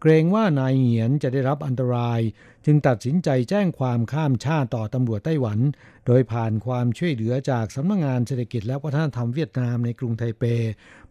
[0.00, 2.20] เกรงว่านายเหงียนจะได้รับอันตราย
[2.66, 5.58] จึงตัดสินใจแจ้งความข้ามชาติต่อตำรวจไต้หวัน
[6.06, 10.44] โดยผ่านความช่วยเหลือจากสำนักงงานเศรษฐกิจและวัฒนธรรมเวียดนามในกรุงไทเป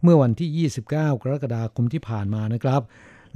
[0.02, 2.82] เมื่อวันที่ 29 กรกฎาคมที่ผ่านมานะครับ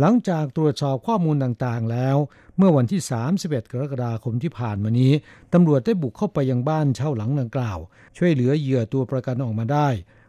[0.00, 2.16] หลังจากตรวจสอบข้อมูลต่างๆแล้ว
[2.56, 3.00] เมื่อวันที่
[3.36, 5.12] 31 กรกฎาคมที่ผ่านมานี้
[5.52, 7.78] ตำรวจได้บุกเข้าไปยังบ้านเช่าหลังดังกล่าว
[8.16, 9.88] ช่วยเหลือเหยื่อตัวประกันออกมาได้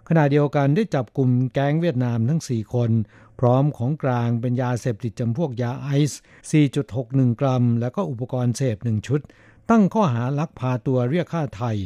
[0.10, 2.90] ขณะเดียวกันได้จับกลุ่มแก๊งเวียดนามทั้ง 4 คน
[3.40, 6.22] พร้อมของกลางเป็นยาเสพติดจำพวกยาไอซ์
[6.80, 9.22] 4.61 กรัม และก็อุปกรณ์เสพ1ชุด
[9.70, 11.78] ตั้งข้อหาลักพาตัวเรียกค่าไทย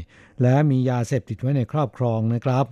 [0.41, 2.65] และมียาเสพติดไว้ในครอบครองนะครับ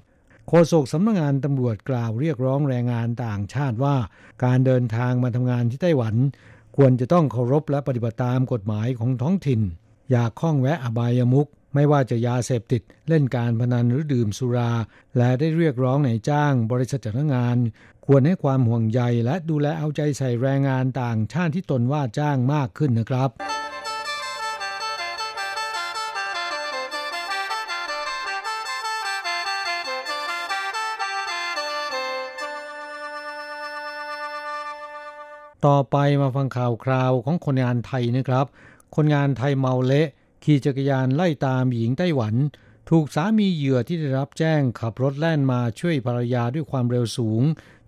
[0.48, 3.96] โฆษกสำนักงงานตำรวจกล่าวเรียกร้องแรงงานต่างชาติว่า
[4.44, 6.16] การเดินทางมาทำงานที่ไต้หวัน
[6.78, 9.62] ควรจะต้องเคารพและปฏิบัติตามกฎหมายของท้องถิ่น
[10.12, 14.72] อย่าข้องแวะอบายมุกไม่ว่าจะยาเสพติดเล่นการพนันหรือดื่มสุรา
[15.18, 17.58] และได้เรียกร้องในจ้าง บริษัทจ้างงาน
[18.10, 23.30] ควรให้ความห่วงใยและดูแลเอาใจใส่แรงงานต่างชาติที่ตนว่าจ้างมากขึ้นนะครับ
[35.66, 38.46] ต่อไปมาฟังข่าวคราวของคนงานไทยนะครับ
[38.96, 40.08] คนงานไทยเมาเละ
[40.44, 42.36] ขี่จักรยานไล่ตามหญิงไต้หวัน
[42.90, 47.42] ถูกสามีเหยื่อที่ได้รับแจ้งขับรถแล่นมาช่วยภรรยาด้วยความเร็วสูง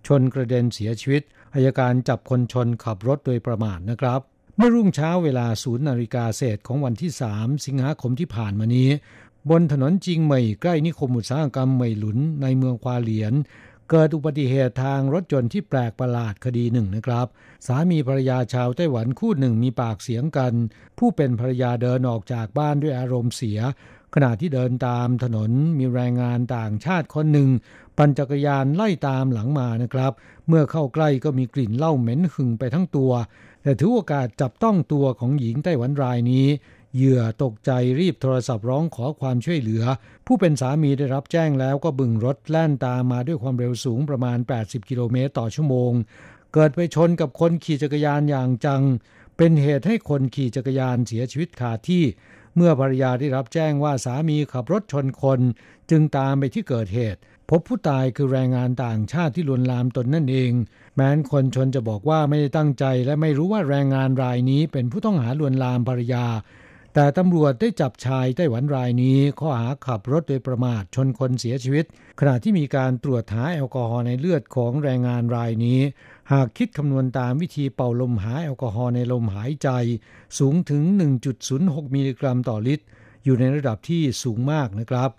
[0.06, 1.22] ชนกระเด็นเสียชีวิต
[1.54, 4.20] อายการจับคนชนขับรถโดยประมาทนะครับ
[4.56, 8.88] เมื่อรุ่งเช้าเวลาศูนย์นาฬิกาเศษของวันที่ 3 สิงหาคมที่ผ่านมานี้
[9.50, 13.34] บนถนนจิงเหมยใกล้นิคมอุตสาหกรรมเหมยหลุนในเมืองควาเหลียน
[13.90, 17.26] เกิดอุบัติเหตุทางรถยนต์ที่แปลกประหลาดคดีหนึ่งนะครับ
[17.66, 20.52] สามีภรรยาชาวไต้หวันคู่หนึ่งมีปากเสียงกัน
[20.98, 23.58] ผู้เป็นภรรยาเดินออกจากบ้านด้วยอารมณ์เสีย
[24.14, 27.48] ขณะที่เดินตามถนนมีแรงงานต่างชาติคนหนึ่ง
[27.96, 30.12] ปั่นจักรยานไล่ตามหลังมานะครับ
[30.48, 33.12] เมื่อเข้าใกล้ก็มีกลิ่นเหล้าเหม็นหึงไปทั้งตัว
[33.62, 36.46] แต่ถือโอกาสจับต้องตัวของหญิงไต้หวันรายนี้
[36.94, 39.82] เหยื่อตกใจรีบโทรศัพท์ร้องขอความช่วยเหลือ
[40.26, 45.92] ผู้เป็นสามีได้รับแจ้งแล้วก็บึงรถแล่นตามมาด้วยความเร็วสูงประมาณ 80 กิโลเมตรต่อชั่วโมง
[46.54, 48.82] เกิดไปชนกับคนขี่จักรยานอย่างจัง
[49.36, 52.04] เป็นเหตุให้คนขี่จักรยานเสียชีวิตคาที่
[52.56, 55.40] เมื่อภรรยาได้รับแจ้งว่าสามีขับรถชนคน
[55.90, 57.20] จึงตามไปที่เกิดเหตุ
[57.50, 60.52] พบผู้ตายคือแรงงานต่างชาติที่ลวนลามตนนั่นเอง
[60.94, 66.26] แม้นคนชนจะบอกว่าไม่ได้ตั้งใจและไม่รู้ว่าแรงงานรายนี้เป็นผู้ต้องหาลวนลามภรรยา
[66.94, 71.84] แต่ตำรวจได้จับชายไต้หวันรายนี้ ข้อหาขับรถโดยประมาทชนคนเสียชีวิต
[72.20, 75.80] ขณะที่มีการตรวจหาแอลกอฮอล์ในเลือดของแรงงานรายนี้
[76.32, 79.68] หากคิดคำนวณตามวิธีเป่าลมหายแอลกอฮอล์ในลมหายใจ
[80.38, 80.82] สูงถึง
[81.38, 82.84] 1.06 มิลลิกรัมต่อลิตร
[83.24, 85.10] อยู่ในระดับที่สูงมากนะครับ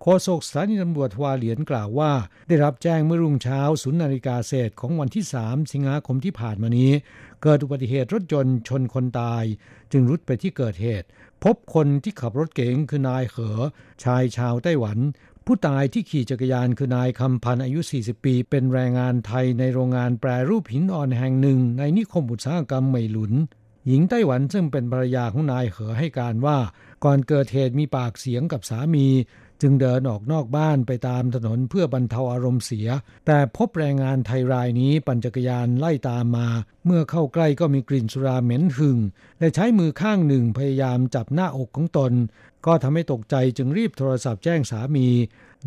[0.00, 2.12] โฆษกสถานีตำรวจทวาเหลียนกล่าวว่า
[2.48, 6.90] ได้รับแจ้งเมื่อรุ่งเช้าศูนย์นาฬิกาเศษของวันที่ 3 สิงหาคมที่ผ่านมานี้
[7.42, 9.44] เกิดอุบัติเหตุรถยนต์ชนคนตาย
[9.92, 11.06] จึงรุดไปที่เกิดเหตุ
[11.42, 13.58] พบคนที่ขับรถเก๋งคือนายเขอ
[14.04, 14.98] ชายชาวไต้หวัน
[15.46, 23.32] ผู้ตายที่ขี่จักรยานคือนายคำพันธ์อายุ 40 ปี เป็นแรงงานไทยในโรงงานแปรรูปหินอ่อนแห่งหนึ่ง ในนิคมอุตสาหกรรมเหมยหลุน
[23.86, 26.58] หญิงไต้หวันซึ่งเป็นภรรยาของนายเขอให้การว่า
[27.04, 29.06] ก่อนเกิดเหตุมีปากเสียงกับสามี
[29.62, 32.88] จึงเดินออกนอกบ้านไปตามถนนเพื่อบรรเทาอารมณ์เสีย
[33.26, 36.48] แต่พบแรงงานไทยรายนี้ปั่นจักรยานไล่ตามมา
[36.86, 38.98] เมื่อเข้าใกล้ก็มีกลิ่นสุราเหม็นหึง
[39.38, 42.12] และใช้มือข้างหนึ่งพยายามจับหน้าอกของตน
[42.66, 45.08] ก็ทำให้ตกใจจึงรีบโทรศัพท์แจ้งสามี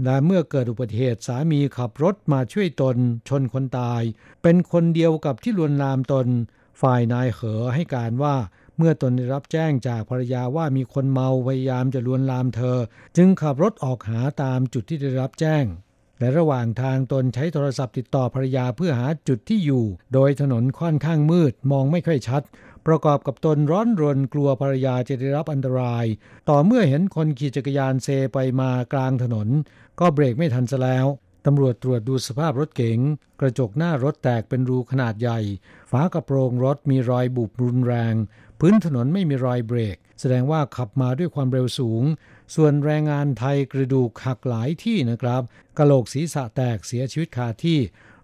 [0.04, 2.98] และเมื่อเกิดอุบัติเหตุสามีขับรถมาช่วยตน
[3.30, 4.02] ชนคนตาย
[4.43, 6.28] เป็นคนเดียวกับที่ลวนลามตน
[6.82, 8.36] ฝ่ายนายเขอให้การว่า
[8.78, 12.78] เมื่อตนได้รับแจ้งจากภรรยาว่ามีคนเมาพยายามจะลวนลามเธอ
[13.18, 15.66] จึงขับรถออกหาตามจุดที่ได้รับแจ้ง
[16.20, 19.84] และระหว่างทางตนใช้โทรศัพท์ติดต่อภรรยาเพื่อหาจุดที่อยู่
[20.14, 22.41] โดยถนนค่อนข้างมืดมองไม่ค่อยชัด
[22.88, 26.06] ประกอบกับตนร้อนรนกลัวภรรยาจะได้รับอันตราย
[26.50, 29.48] ต่อเมื่อเห็นคนขี่จักรยานเซไปมากลางถนน
[30.00, 31.06] ก็เบรกไม่ทันซะแล้ว
[31.46, 33.00] ตำรวจตรวจดูสภาพรถเก๋ง
[33.40, 35.40] กระจกหน้ารถแตกเป็นรูขนาดใหญ่
[35.92, 38.14] ฝากระโปรงรถมีรอยบุบรุนแรง
[38.60, 42.04] พื้นถนนไม่มีรอยเบรก แสดงว่าขับมาด้วยความเร็วสูง
[42.56, 45.42] ส่วนแรงงานไทยกระดูกหักหลายที่นะครับ
[45.78, 47.80] กะโหลกศีรษะแตกเสียชีวิตคาที่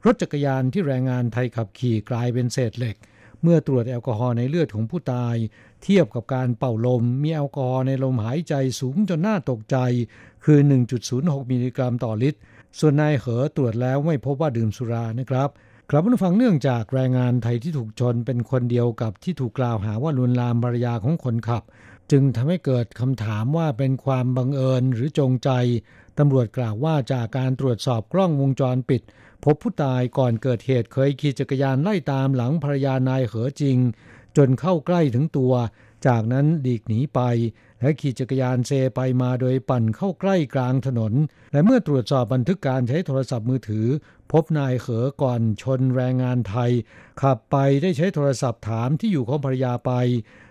[0.05, 2.97] รถจักรยานที่แรงงานไทยขับขี่กลายเป็นเศษเหล็ก
[3.43, 5.35] เมื่อตรวจแอลกอฮอล์ในเลือดของผู้ตาย
[5.83, 9.77] เทียบกับการเป่าลม มีแอลกอฮอล์ในลมหายใจสูงจนน่าตกใจ
[10.45, 10.59] คือ
[11.05, 12.39] 1.06 มิลลิกรัมต่อลิตร
[12.79, 15.49] ส่วนนายเหอตรวจแล้วไม่พบว่าดื่มสุรานะครับ
[15.89, 21.63] ครับผู้ฟังเนื่องจากแรงงานไทยที่ถูกชนเป็นคนเดียวกับที่ถูกกล่าวหาว่าลวนลามภรรยาของคนขับ
[22.11, 25.49] จึงทำให้เกิดคำถามว่าเป็นความบังเอิญหรือจงใจ
[26.17, 29.01] ตำรวจกล่าวว่าจากการตรวจสอบกล้องวงจรปิด
[29.43, 33.77] พบผู้ตายก่อนเกิดเหตุเคยขี่จักรยานไล่ตามหลังภรรยานายเหอจริง
[34.37, 35.53] จนเข้าใกล้ถึงตัว
[36.07, 37.19] จากนั้นดีกหนีไป
[37.81, 41.13] และขี่จักรยานเซไปมาโดยปั่นเข้าใกล้กลางถนน
[41.51, 43.87] และเมื่อตรวจสอบบันทึกการใช้โทรศัพท์มือถือ
[44.31, 46.71] พบนายเขอก่อนชนแรงงานไทย
[47.21, 49.91] ขับไปได้ใช้โทรศัพท์ถามที่อยู่ของภรรยาไป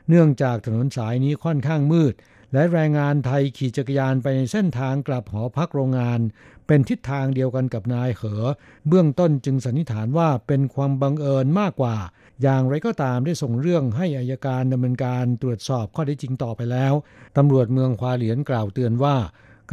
[0.09, 2.15] เนื่องจากถนนสายนี้ค่อนข้างมืด
[2.53, 6.21] และแรงงานไทยขี่จักรยานไปในเส้นทางกลับหอพักโรงงาน
[6.67, 8.43] เป็นทิศทางเดียวกันกับนายเหอ
[8.89, 11.97] เบื้องต้นจึงสันนิษฐานว่าเป็นความบังเอิญมากกว่า
[12.43, 16.93] อย่างไรก็ตามได้ส่งเรื่องให้อายการดำเนินการตรวจสอบข้อเท็จจริงต่อไปแล้ว
[17.37, 19.17] ตำรวจเมืองควาเหลียนกล่าวเตือนว่า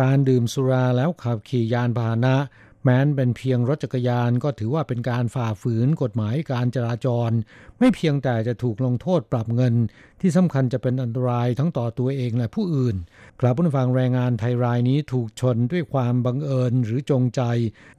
[0.01, 2.35] การดื่มสุราแล้วขับขี่ยานพาหนะ
[2.83, 7.31] แม้นเป็นเพียงรถจักรยานก็ถือว่าเป็นการฝ่าฝืนกฎหมายการจราจร
[7.79, 9.73] ไม่เพียงแต่จะถูกลงโทษปรับเงิน
[10.21, 12.95] ที่สำคัญจะเป็นอันตรายทั้งต่อตัวเองและผู้อื่น
[13.39, 17.41] กลับผู้ฟังแรงงานไทยรายนี้ถูกชนด้วยความบังเอิญหรือจงใจ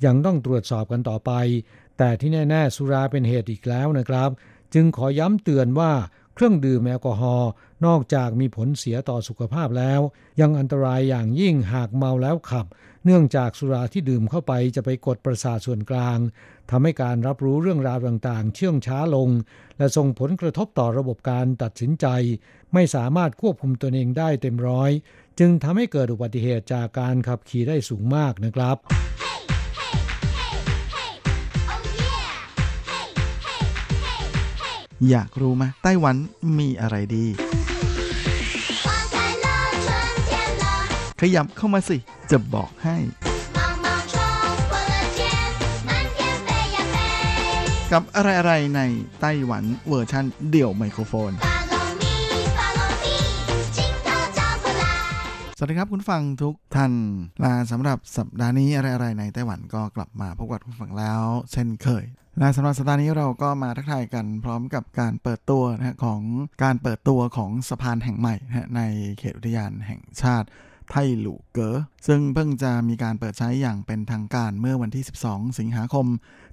[0.04, 1.32] ยังต้องตรวจสอบกันต่อไป
[1.98, 4.30] แต่ที่แน่ๆสุราเป็นเหตุอีกแล้วนะครับ
[4.74, 5.92] จึงขอย้ำเตือนว่า
[6.34, 7.50] เครื่องดื่มแอลกอฮอล์
[7.86, 10.00] นอกจากมีผลเสียต่อสุขภาพแล้ว
[10.40, 12.66] ยังอันตรายอย่างยิ่งหากเมาแล้วขับ
[13.04, 16.18] เนื่องจากสุราที่ดื่มเข้าไปจะไปกดประสาทส่วนกลาง
[16.70, 19.28] ทำให้การรับรู้เรื่องราวต่างๆ เชื่องช้าลง
[19.78, 22.06] และส่งผลกระทบต่อระบบการตัดสินใจ
[22.74, 24.90] ไม่สามารถควบคุมตัวเองได้เต็มร้อย
[25.38, 28.78] จึงทำให้เกิดอุบัติเหตุจากการขับขี่ได้สูงมากนะครับ
[35.10, 36.16] อยากรู้ไหมไต้หวัน
[36.58, 37.26] มีอะไรดี
[41.20, 41.98] ขยับเข้ามาสิ
[42.30, 42.96] จะบอกให้
[47.92, 48.80] กับอะไรๆใน
[49.20, 51.32] ไต้หวันเวอร์ชันเดี่ยวไมโครโฟน
[55.56, 56.92] สวัสดีครับคุณฟังทุกท่าน
[57.42, 61.22] ลาสำหรับสัปดาห์นี้อะไรๆในไต้หวันก็กลับมาพบกับคุณฟังแล้ว
[61.52, 62.04] เช่นเคย
[62.38, 66.20] และสำหรับสัปดาห์นี้เราก็มาทักทายกันพร้อมกับการเปิดตัวนะของ
[66.62, 68.82] การเปิดตัวของสะพานแห่งใหม่นะใน
[69.18, 70.48] เขตอุทยานแห่งชาติ
[70.90, 71.76] ไทหลู่เก๋อ
[72.06, 76.06] ซึ่งเพิ่งจะมีการเปิดใช้อย่างเป็นทางการเมื่อวันที่ 12 สิงหาคม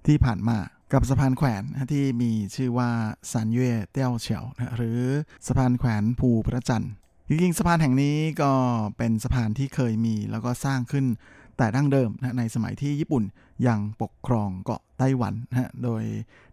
[0.08, 0.58] ที่ผ่านมา
[0.94, 2.90] กับสะพานแขวนที่มีชื่อว่า
[3.32, 5.00] ซันเย่เตี้ยวเฉียวนะหรือ
[5.48, 6.92] สะพานแขวนภูพระจันทร์
[7.28, 8.52] จริงๆสะพานแห่งนี้ก็
[8.98, 11.06] เป็นสะพานที่เคยมีแล้วก็สร้างขึ้น
[11.58, 13.24] แต่ดั้งเดิมนะในสมัยที่ญี่ปุ่น
[13.68, 16.04] ยังปกครองเกาะไต้หวันนะโดย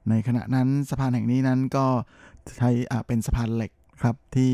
[0.09, 1.87] ในขณะนั้นสะพานแห่งนี้นั้นก็
[2.59, 2.71] ใช้
[3.07, 3.73] เป็นสะพานเหล็ก
[4.03, 4.53] ครับที่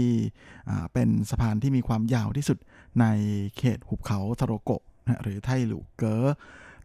[0.92, 2.58] เป็นสะพานที่มีความยาวที่สุด
[3.00, 3.06] ใน
[3.56, 6.16] เขตหุบเขาทโรโกะนะหรือไทหลูเกอ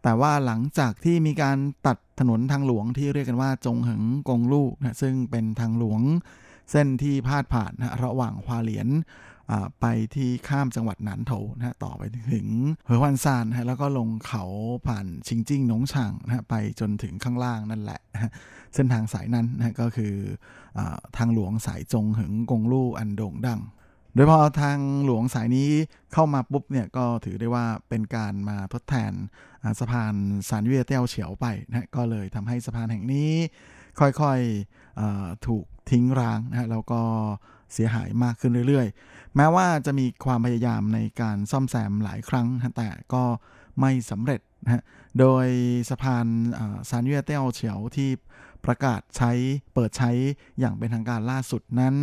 [0.02, 6.00] แต่ว่าหลังจากที่มีการตัดถนนทางหลวงที่เรียกกันว่าจงหิงกงลู่นะซึ่งเป็นทางหลวง
[6.70, 8.88] เส้นที่พาดผ่านนะระหว่างฮวาเหลียน
[9.80, 12.02] ไปที่ข้ามจังหวัดหนานโถนะต่อไป
[12.34, 12.46] ถึง
[12.86, 14.44] เหอฮวันซานนะแล้วก็ลงเขา
[14.86, 18.00] ผ่านชิงจิ้งนงฉางนะไปจนถึงข้างล่างนั่นแหละ
[18.74, 20.14] เส้นทางสายนั้นนะก็คือ
[20.78, 20.80] อ
[21.16, 23.60] ทางหลวงสายจงหิงกงลู่อันโด่งดัง
[24.16, 25.70] โดยพอทางหลวงสายนี้
[26.12, 29.12] เข้ามาปุ๊บเนี่ยก็ถือได้ว่าเป็นการมาทดแทน
[29.80, 30.14] สะพาน
[30.48, 33.30] สานเวียเตี้ยวเฉียวไปนะก็เลยทำให้สะพานแห่งนี้
[34.00, 37.02] ค่อยๆถูกทิ้งร้างนะแล้วก็
[37.72, 42.46] เสียหายมากขึ้นเรื่อยๆ แม้ว่าจะมีความพยายามในการซ่อมแซมหลายครั้ง
[42.76, 43.24] แต่ก็
[43.80, 44.84] ไม่สำเร็จนะ
[45.20, 45.46] โดย
[45.90, 46.26] สะพาน
[46.88, 48.10] ซานเวียเตี้ยวเฉียวที่
[48.66, 49.32] ประกาศใช้
[49.74, 50.10] เปิดใช้
[50.58, 51.94] อย่างเป็นทางการล่าสุดนั้น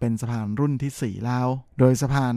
[0.00, 1.46] เป็นสะพานรุ่นที่ 4 แล้ว
[1.78, 2.36] โดยสะพาน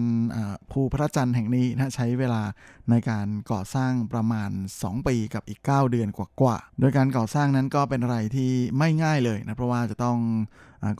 [0.72, 2.42] ภูพระจันทร์แห่งนี้นะใช้เวลา
[2.90, 10.20] ในการก่อสร้างประมาณ 2 ปีกับอีก 9 เดือนกว่าๆ โดยการก่อสร้างนั้นก็เป็นอะไรที่ไม่ง่ายเลยนะเพราะว่าจะต้อง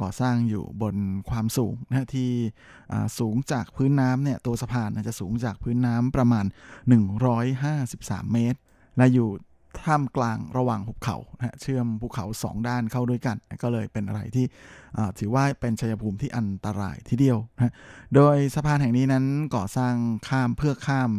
[0.02, 0.96] ก่อสร้างอยู่บน
[1.30, 2.32] ความสูงนะที่
[3.20, 6.46] สูงจากพื้นน้ำเนี่ยตัวสะพานจะสูงจากพื้นน้ำประมาณ
[7.40, 8.60] 153 เมตร
[8.98, 9.30] และอยู่
[9.84, 14.46] ท่ามกลางระหว่างหุบเขานะเชื่อมภูเขาสองด้านเข้าด้วยกัน ก็เลยเป็นอะไรที่
[15.20, 17.74] ถือว่าเป็นชัยภูมิที่อันตรายทีเดียวนะ
[18.16, 19.96] โดยสะพานแห่งนี้นั้นก่อสร้าง
[20.30, 21.12] ข้ามเพื่อข้าม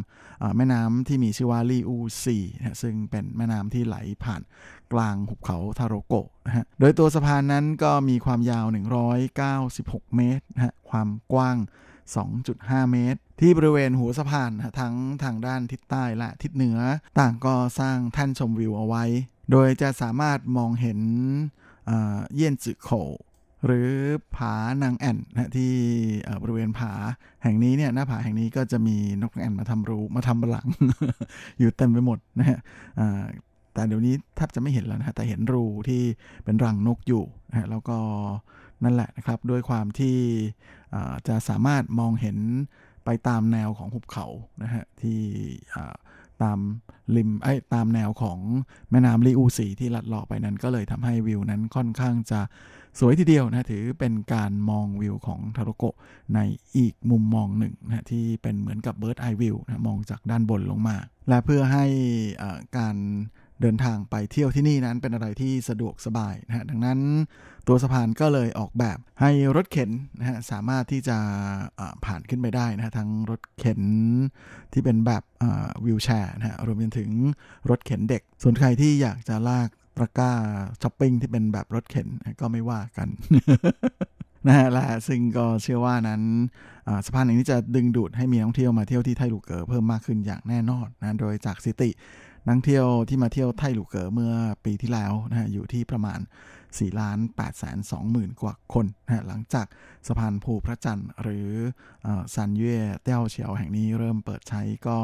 [0.56, 4.42] แม่น้ำที่มีชื่อว่าลีอูซีนะซึ่งเป็นแม่น้ำที่ไหลผ่าน
[4.92, 8.66] กลางหุบเขาทาโรโกะนะฮะโดยตัวสะพานนั้นก็มีความยาว
[9.40, 11.56] 196 เมตรนะฮะความกว้าง
[12.24, 16.78] 2.5 เมตร ที่บริเวณหัวสะพานทั้งทางด้านทิศใต้และทิศเหนือ
[17.18, 19.04] ต่างก็สร้างแท่นชมวิวเอาไว้
[19.50, 20.98] โดยจะสามารถมองเห็น
[22.34, 22.90] เยี่ยนจือโข
[23.66, 23.90] หรือ
[24.36, 25.72] ผานางแอ่นนะที่
[26.42, 26.92] บริเวณผา
[27.42, 30.68] แห่งนี้เนี่ยหน้าผาแห่งนี้ก็จะมีนกแอ่นมาทำรูมาทำบลัง
[31.58, 32.58] อยู่เต็มไปหมดนะฮะ
[33.74, 36.02] แต่เดี๋ยวนี้แทบจะไม่เห็นแล้วนะฮะแต่เห็นรูที่
[36.44, 37.98] เป็นรังนกอยู่นะฮะแล้วก็
[38.84, 40.16] นั่นแหละนะครับด้วยความที่
[41.28, 42.36] จะสามารถมองเห็น
[43.04, 44.26] ไปตามแนวของหุบเขา
[44.62, 45.20] นะฮะที่
[46.42, 46.58] ตาม
[47.16, 48.38] ริมไอ้ตามแนวของ
[48.90, 52.40] แม่น้ำลีอูสีที่ลัดเลาะไปนั้นก็เลยทำให้วิวนั้นค่อนข้างจะ
[52.98, 55.96] สวยทีเดียวนะถือเป็นการมองวิวของทาโรโกะ
[56.34, 56.40] ใน
[56.76, 60.96] อีกมุมมองหนึ่งนะที่เป็นเหมือนกับเบิร์ดไอวิวนะมองจากด้านบนลงมา
[61.28, 61.84] และเพื่อให้
[62.78, 62.96] การ
[63.62, 66.98] เดินทางไปเที่ยวที่นี่นั้นเป็นอะไรที่สะดวกสบายนะฮะดังนั้น
[67.66, 71.16] ตัวสะพานก็เลยออกแบบให้รถเข็นนะฮะสามารถที่จะ
[72.04, 73.82] ผ่านขึ้นไปได้นะฮะทั้งรถเข็น
[74.72, 75.22] ที่เป็นแบบ
[75.84, 77.10] วิวแชร์นะฮะรวมไปถึง
[77.70, 80.32] รถเข็นเด็ก ส่วนใครที่อยากจะลากตะกร้า
[80.82, 82.08] ช้อปปิ้งที่เป็นแบบรถเข็น
[82.40, 83.08] ก็ไม่ว่ากัน
[84.46, 86.22] นะฮะและซึ่งก็เชื่อว่านั้น
[87.06, 91.90] สะพานแห่งนี้จะดึงดูดให้มีนักท่องเที่ยวมาเที่ยวที่ไทลูเกอร์เพิ่มมากขึ้นอย่างแน่นอนนะโดยจากสถิติ
[92.48, 94.32] นักเที่ยวที่มาเที่ยวไทหลูเก๋อเมื่อ
[94.64, 96.18] ปีที่แล้วนะฮะอยู่ที่ประมาณ
[96.78, 99.66] 4ล้าน8แสน2หมื่นกว่าคนนะหลังจาก
[100.06, 101.48] สะพานภูพระจันทร์หรือ
[102.34, 104.96] ซันเย่เต้าเฉียวแห่งนี้เริ่มเปิดใช้ก็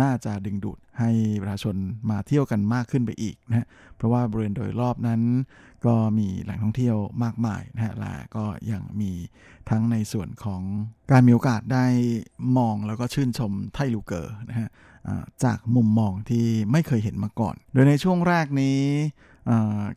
[0.00, 1.10] น่าจะดึงดูดให้
[1.42, 1.76] ประชาชน
[2.10, 3.66] มาเที่ยวกันมากขึ้นไปอีกนะ
[3.96, 5.22] เพราะว่าบริเวณโดยรอบนั้น
[5.86, 9.12] ก็มีแหล่งท่องเที่ยวมากมายนะฮะและก็ยังมี
[9.70, 10.62] ทั้งในส่วนของ
[11.10, 11.86] การมีโอกาสได้
[12.58, 14.68] มองแล้วก็ชื่นชมไท่ลู่เก๋อนะฮะ
[15.44, 18.78] จากมุมมองที่ไม่เคยเห็นมาก่อน โดยในช่วงแรกนี้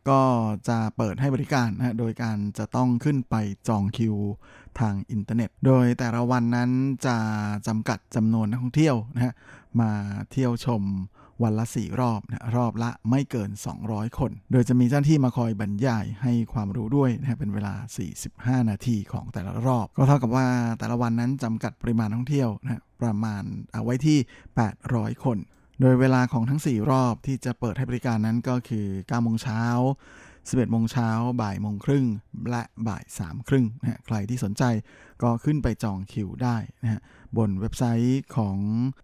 [0.10, 0.22] ก็
[0.70, 3.36] จะเปิดให้บริการนะโดยการจะต้องขึ้นไป
[3.68, 4.16] จองคิว
[4.80, 6.72] ทางอินเทอร์เน็ต โดยแต่ละวันนั้น
[7.06, 7.18] จะ
[7.68, 9.34] จำกัดจำนวนนักท่องเที่ยวนะฮะ
[9.80, 9.92] มา
[10.32, 10.84] เที่ยวชม
[11.44, 13.52] วันละ4รอบนะรอบละไม่เกิน
[13.84, 17.74] 200 คน โดยจะมีเจ้าหน้าที่มาคอยบรรยายให้ความรู้ด้วยนะเป็นเวลา
[18.60, 20.48] 45 นาทีของแต่ละรอบ ก็เท่ากับว่า
[20.80, 23.44] แต่ละวันนั้นจำกัดปริมาณท่องเที่ยวนะประมาณ
[23.74, 24.18] เอาไว้ที่
[24.72, 25.38] 800 คน
[25.86, 29.62] โดยเวลาของทั้ง 4 รอบที่จะเปิดให้บริการนั้นก็คือ9โมงเช้า
[30.20, 31.10] 11โมงเช้า
[31.42, 32.06] บ่ายโมงครึ่ง
[32.50, 34.64] และบ่าย3ครึ่งนะใครที่สนใจ
[35.22, 37.02] ก็ขึ้นไปจองคิวได้นะฮะ
[37.38, 38.58] บนเว็บไซต์ของ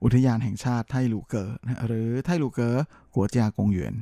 [0.04, 3.96] อุทยานแห่งชาติไท่ลู่เก๋อนะหรือ太魯閣國家公園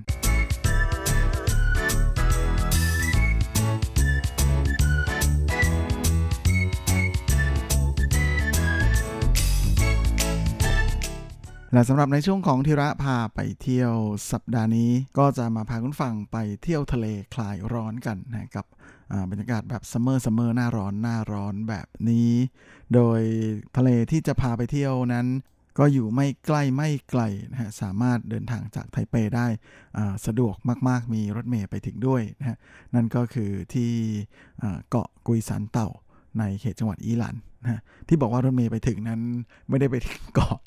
[11.73, 13.93] และสำหรับในช่วงของธีระพาไปเที่ยว
[14.31, 18.65] สัปดาห์นี้ ก็จะมาพาคุณผู้ฟังไปเที่ยวทะเลคลายร้อนกันนะกับ
[19.29, 22.31] บรรยากาศแบบ summer summer หน้าร้อนหน้าร้อนแบบนี้
[22.93, 23.21] โดย
[23.77, 25.27] ทะเลที่จะพาไปเที่ยวนั้น
[25.77, 29.47] ก็อยู่ไม่ใกล้ไม่ไกลนะฮะสามารถเดินทางจากไทเปได้
[30.25, 30.55] สะดวก
[30.89, 32.57] มาก ๆ มีรถเมล์ไปถึงด้วยนะฮะ
[32.95, 33.91] นั่นก็คือที่
[34.89, 35.89] เกาะกุยซันเต่า
[36.39, 39.21] ในเขตจังหวัดอีหลันนะที่บอกว่ารถเมล์ไปถึงนั้น
[39.69, 40.57] ไม่ได้ไปถึงเกาะ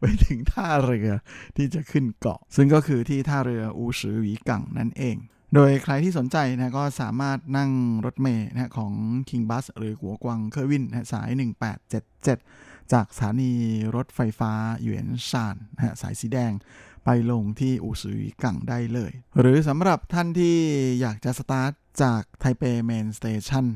[0.00, 1.10] ไปถึงท่าเรือ
[1.56, 5.16] ที่จะขึ้นเกาะ ซึ่งก็คือที่ท่าเรืออูซือหยวีกังนั่นเอง
[5.54, 7.70] โดยใครที่สนใจนะก็สามารถนั่ง
[8.04, 8.92] รถเมล์นะของ
[9.28, 11.28] King Bus หรือหัวกวางเคอร์วินนะสาย
[12.10, 13.52] 1877 จากสถานี
[13.94, 14.52] รถไฟฟ้า
[14.82, 16.52] หยวนซานนะสายสีแดง
[17.04, 20.56] ไปลงที่อูซือกังได้เลย หรือสำหรับท่านที่
[21.00, 21.72] อยากจะสตาร์ท
[22.02, 23.66] จากไทเป Main Station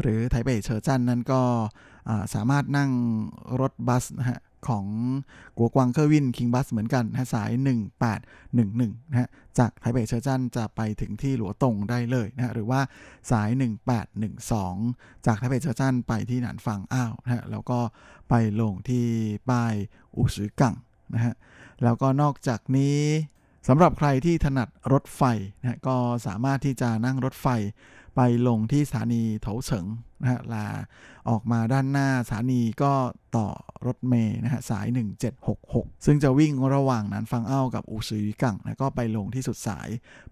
[0.00, 1.42] หรือ台北車站นั้นก็
[2.34, 2.90] สามารถนั่ง
[3.60, 4.86] รถบัสนะฮะของ
[5.58, 7.50] กัวกวงเคอวิ่น King Bus เหมือนกันนะสาย
[8.30, 9.28] 1811นะฮะ
[9.58, 12.80] จาก台北車站จะไปถึงที่หลัวตงได้เลยนะหรือว่า
[13.30, 13.48] สาย
[14.56, 17.78] 1812 จาก台北車站ไปที่หนานฟางอ้าวนะฮะแล้วก็
[18.28, 19.06] ไปลงที่
[19.50, 19.74] ป้าย
[20.16, 20.74] อูซือกัง
[21.14, 21.34] นะฮะ
[21.82, 22.98] แล้วก็นอกจากนี้
[23.68, 25.22] สำหรับใครที่ถนัดรถไฟ
[25.60, 25.96] นะก็
[26.26, 27.46] สามารถที่จะนั่งรถไฟ
[28.16, 29.86] ไปลงที่สถานีเถาเฉิง
[30.20, 30.66] นะฮะลา
[31.30, 32.92] ออกมาด้านหน้าสถานีก็
[33.36, 33.48] ต่อ
[33.86, 34.86] รถเมย์นะฮะสาย
[35.46, 39.88] 1766 ซึ่งจะวิ่งระหว่างนั้นฟังเอ้ากับอูซือวิกังนะก็ไปลงที่สุดสาย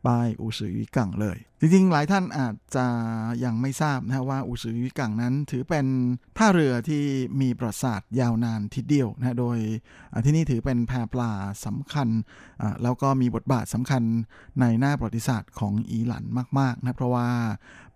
[0.06, 2.86] ปายอูซือวิกังเลย จริงๆ หลายท่านอาจจะ
[3.44, 5.86] ยังไม่ทราบนะฮะว่าอูซือวิกังนั้น ถือเป็น
[6.38, 7.02] ท่าเรือที่
[7.40, 9.58] มีประวัติศาสตร์ยาวนานทีเดียวนะโดย
[10.24, 11.32] ที่นี่ถือเป็นแพปลา
[11.66, 12.08] สำคัญ
[12.82, 14.02] แล้วก็มีบทบาทสำคัญ
[14.60, 16.24] ในหน้าประวัติศาสตร์ของอีหลัน
[16.58, 17.28] มากๆนะเพราะว่า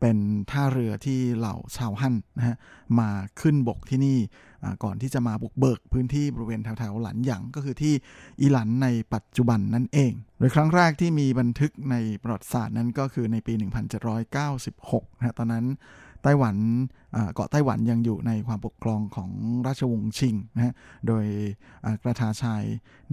[0.01, 0.17] เป็น
[0.51, 2.57] ท่าเรือที่เหล่าชาวฮั่นนะฮะ
[3.01, 3.11] มา
[3.41, 4.19] ขึ้นบกที่นี่
[4.85, 7.95] ก่อนที่จะมาบุกเบิกพื้นที่บริเวณแถวๆหลันหยางก็คือที่
[8.41, 13.53] อีหลันในปัจจุบันนั่นเอง โดยครั้งแรกที่มีบันทึกในประวัติศาสตร์นั้นก็คือในปี
[14.37, 15.67] 1796นะตอนนั้น
[16.23, 16.57] ไต้หวัน
[17.35, 19.31] เกาะไต้หวันยังอยู่ในความปกครองของ
[19.67, 20.75] ราชวงศ์ชิงนะฮะ
[21.07, 21.27] โดย
[22.03, 22.65] กระทาชาย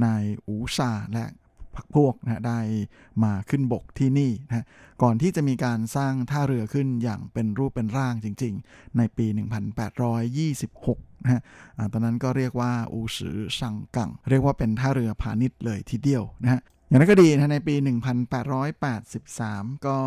[0.05, 1.25] นายอูซาและ
[1.75, 2.59] พักพวกนะได้
[3.23, 4.65] มาขึ้นบกที่นี่นะ
[5.01, 9.25] ก่อนที่จะมีการสร้างท่าเรือขึ้นอย่างเป็นรูปเป็นร่างจริง ๆ ในปี
[10.45, 11.41] 1826นะฮะ
[11.91, 17.75] ตอนนั้นก็เรียกว่าอูซือซังกัง เรียกว่าเป็นท่าเรือพาณิชย์เลยทีเดียวนะฮะอย่างนั้นก็ดีนะในปี
[18.99, 19.97] 1883 ก็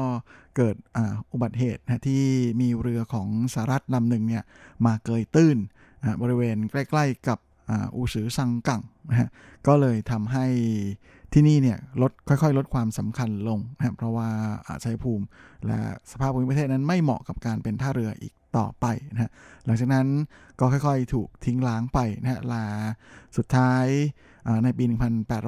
[0.57, 0.99] เกิดอ
[1.33, 2.25] อุบัติเหตุนะที่
[2.61, 4.45] มีเรือของสหรัฐลำหนึ่งเนี่ย
[4.87, 5.59] มาเกยตื้น
[6.23, 7.39] บริเวณใกล้ ๆ กับ
[7.97, 9.29] อูซือซังกังนะฮะ
[9.67, 10.47] ก็เลยทำให้
[11.33, 14.29] ที่นี่เนี่ยลดค่อยๆ ลดความสำคัญลงนะเพราะว่า
[14.85, 15.25] ชัยภูมิ
[15.67, 15.79] และ
[16.11, 19.31] สภาพภูมิประเทศนั้นไม่เหมาะกับการเป็นท่าเรืออีกต่อไปนะฮะ
[19.65, 20.07] หลังจากนั้น
[20.61, 22.65] ก็ค่อยๆ ถูกทิ้งล้างไปนะฮะลา
[23.37, 23.87] สุดท้าย
[24.65, 24.85] ในปี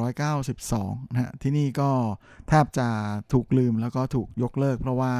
[0.05, 1.91] 1892นะฮะที่นี่ก็
[2.49, 2.89] แทบจะ
[3.33, 5.13] ถูกลืมแล้วก็ถูกยกเลิก เพราะว่า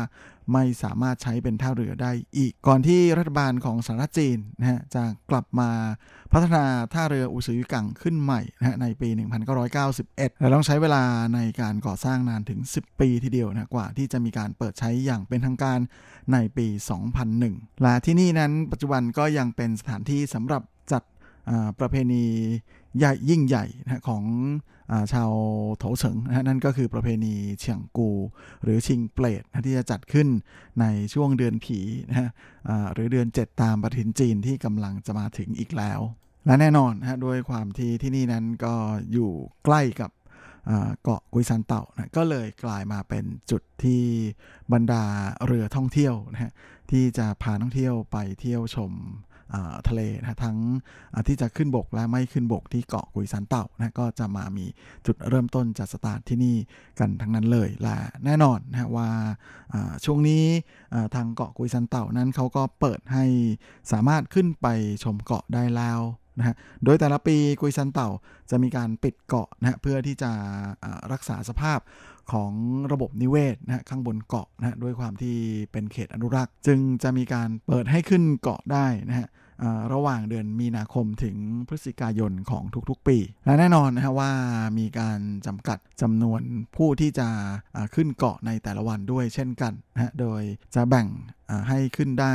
[0.53, 5.71] ไม่สามารถใช้เป็นท่าเรือได้อีก ก่อนที่รัฐบาลของสหรัฐจีนนะฮะจะกลับมา
[6.33, 9.09] พัฒนาท่าเรืออุซือกังขึ้นใหม่นะฮะในปี
[9.75, 11.03] 1991 และต้องใช้เวลา
[11.35, 15.79] ในการก่อสร้างนานถึง 10 ปีทีเดียวนะกว่าที่จะมีการเปิดใช้อย่างเป็นทางการ
[16.33, 16.67] ในปี
[17.25, 20.63] 2001 และที่นี่นั้นปัจจุบันก็ยังเป็นสถานที่สำหรับ
[20.93, 21.03] จัด
[21.81, 22.25] ประเพณี
[22.99, 24.25] ใหญ่ยิ่งใหญ่นะของ
[24.91, 25.33] อชาว
[25.79, 28.11] โถเฉิงนะนั่นก็คือประเพณีเฉียงกู
[28.63, 30.29] หรือชิงเปลดนะที่จะจัดขึ้น
[30.81, 30.85] ใน
[31.15, 31.79] ช่วงเดือนผี
[32.09, 32.31] นะฮะ
[32.93, 36.01] หรือเดือน 7 ตามปฏิทินจีนที่กำลังจะมาถึงอีกแล้ว
[36.47, 38.75] และแน่นอนนะด้วยความที่ที่นี่นั้นก็
[39.13, 39.31] อยู่
[39.65, 40.11] ใกล้กับ
[41.03, 44.03] เกาะกุยซันเต่านะก็เลยกลายมาเป็นจุดที่
[44.73, 45.05] บรรดา
[45.47, 46.53] เรือท่องเที่ยวนะฮะ
[46.91, 48.93] ที่จะพาท่องเที่ยวไปเที่ยวชม
[49.89, 50.59] ทะเลนะทั้ง
[51.27, 54.67] ที่จะขึ้นบกและไม่ขึ้นบกที่เกาะกุยซันเต่านะก็จะมามี
[55.07, 56.57] จุดเริ่มต้นจากสตาร์ทที่นี่
[56.99, 59.09] กันทั้งนั้นเลยและแน่นอนนะว่า
[60.05, 60.45] ช่วงนี้
[61.15, 63.25] ทางเกาะกุยซันเต่านั้นเขาก็เปิดให้
[63.93, 64.67] สามารถขึ้นไป
[65.05, 66.01] ชมเกาะได้แล้ว
[66.39, 68.09] นะฮะโดยแต่ละปีกุยซันเต่า
[68.51, 70.31] จะมีการปิดเกาะนะเพื่อที่จะ
[71.13, 71.81] รักษาสภาพ
[72.33, 72.53] ของ
[72.93, 75.37] ระบบนิเวศนะฮะข้างบนเกาะนะด้วยความที่
[75.73, 79.29] เป็นเขตอนุรักษ์ จึงจะมีการเปิดให้ขึ้นเกาะได้นะฮะ
[79.93, 81.37] ระหว่างเดือนมีนาคมถึง
[81.69, 84.33] พฤศจิกายนของทุกๆปี และแน่นอนนะฮะว่า
[84.79, 86.41] มีการจำกัดจำนวน
[86.77, 87.29] ผู้ที่จะ
[87.95, 90.43] ขึ้นเกาะในแต่ละวันด้วยเช่นกันนะฮะโดย
[90.75, 91.09] จะแบ่ง
[91.69, 92.33] ให้ขึ้นได้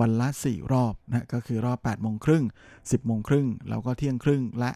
[0.00, 4.70] วันละ 4 รอบนะก็คือรอบ 8 โมงครึ่ง 10 โมงครึ่ง แล้วก็เที่ยงครึ่งและ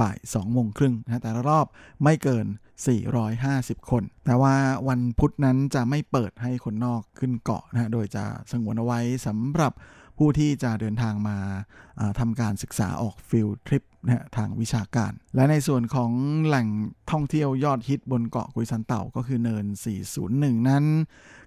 [0.00, 1.66] บ่าย 2 โมงครึ่งนะแต่ละรอบ
[2.04, 2.46] ไม่เกิน
[3.18, 4.54] 450 คน แต่ว่า
[4.88, 9.72] วันพุธนั้นจะไม่เปิดให้คนนอกขึ้นเกาะนะโดยจะสงวนเอาไว้สำหรับ
[10.18, 11.36] ผู้ที่จะเดินทางมา
[12.20, 16.10] ทำการศึกษาออกฟิลทริปนะทางวิชาการ และในส่วนของ
[16.46, 16.68] แหล่ง
[17.10, 19.66] ท่องเที่ยวยอดฮิตบนเกาะกุยซันเต่าก็คือเนิน
[20.16, 20.84] 401 นั้น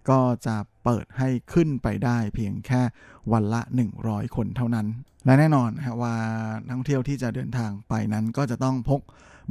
[0.09, 2.81] ก็จะเปิดให้ขึ้นไปได้เพียงแค่
[3.31, 3.61] วันละ
[3.99, 4.87] 100 คนเท่านั้น
[5.25, 5.69] และแน่นอน
[6.01, 6.15] ว่า
[6.65, 9.01] นักท่องเที่ยวที่จะเดินทางไปนั้นก็จะต้องพก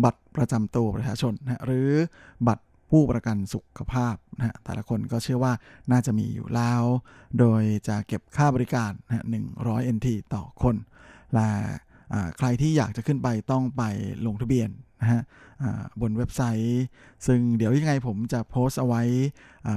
[0.05, 1.89] บัตรประจำตัวประชาชนนะหรือ
[2.49, 5.53] บัตร ผู้ประกันสุขภาพนะฮะแต่ละคนก็เชื่อว่า
[5.91, 6.83] น่าจะมีอยู่แล้ว
[7.39, 10.77] โดยจะเก็บค่าบริการนะหนึ่งร้อย NT ต่อคน
[11.35, 11.51] และ
[12.39, 13.83] ใครที่อยากจะขึ้นไปต้องไป
[14.27, 14.71] ลงทะเบียน
[15.01, 15.23] นะฮะ
[16.01, 16.85] บนเว็บไซต์
[17.27, 19.03] ซึ่งเดี๋ยวยังไงผมจะโพสต์เอาไว้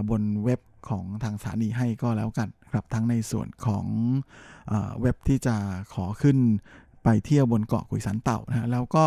[0.09, 3.86] บนเว็บของทางสถานีให้ก็แล้วกันครับทั้งในส่วนของ
[5.01, 5.55] เว็บที่จะ
[5.93, 6.38] ขอขึ้น
[7.04, 9.06] ไปเที่ยวบนเกาะกุยสันเต่านะแล้วก็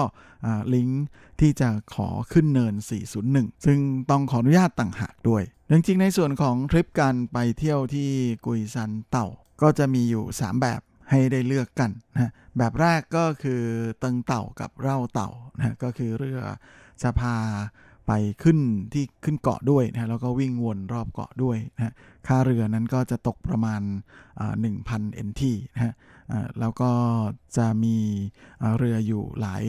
[0.75, 1.05] ลิงก์
[1.41, 2.75] ที่จะขอขึ้นเนิน
[3.21, 3.79] 401 ซึ่ง
[4.11, 8.11] ต้องขออนุญาตต่างหากด้วยจริงๆในส่วนของทริปการไปเที่ยวที่
[8.47, 9.27] กุยซันเต่า
[9.63, 10.81] ก็จะมีอยู่ 3 แบบ
[11.11, 13.63] ให้ได้เลือกกันนะแบบแรกก็คือ
[14.01, 16.41] เติงเต่ากับเร่าเต่านะก็คือเรือ
[17.03, 17.37] จะพา
[18.07, 18.59] ไปขึ้น
[18.93, 21.95] ที่ขึ้นเกาะด้วยนะแล้วก็วิ่งวนรอบเกาะด้วยนะ
[22.27, 23.81] ค่าเรือนั้นก็จะตกประมาณ
[24.53, 25.43] 1,000 NT
[25.75, 25.95] นะฮะ
[26.61, 26.91] แล้วก็
[27.57, 27.97] จะมี
[28.79, 29.65] เรืออยู่หลาย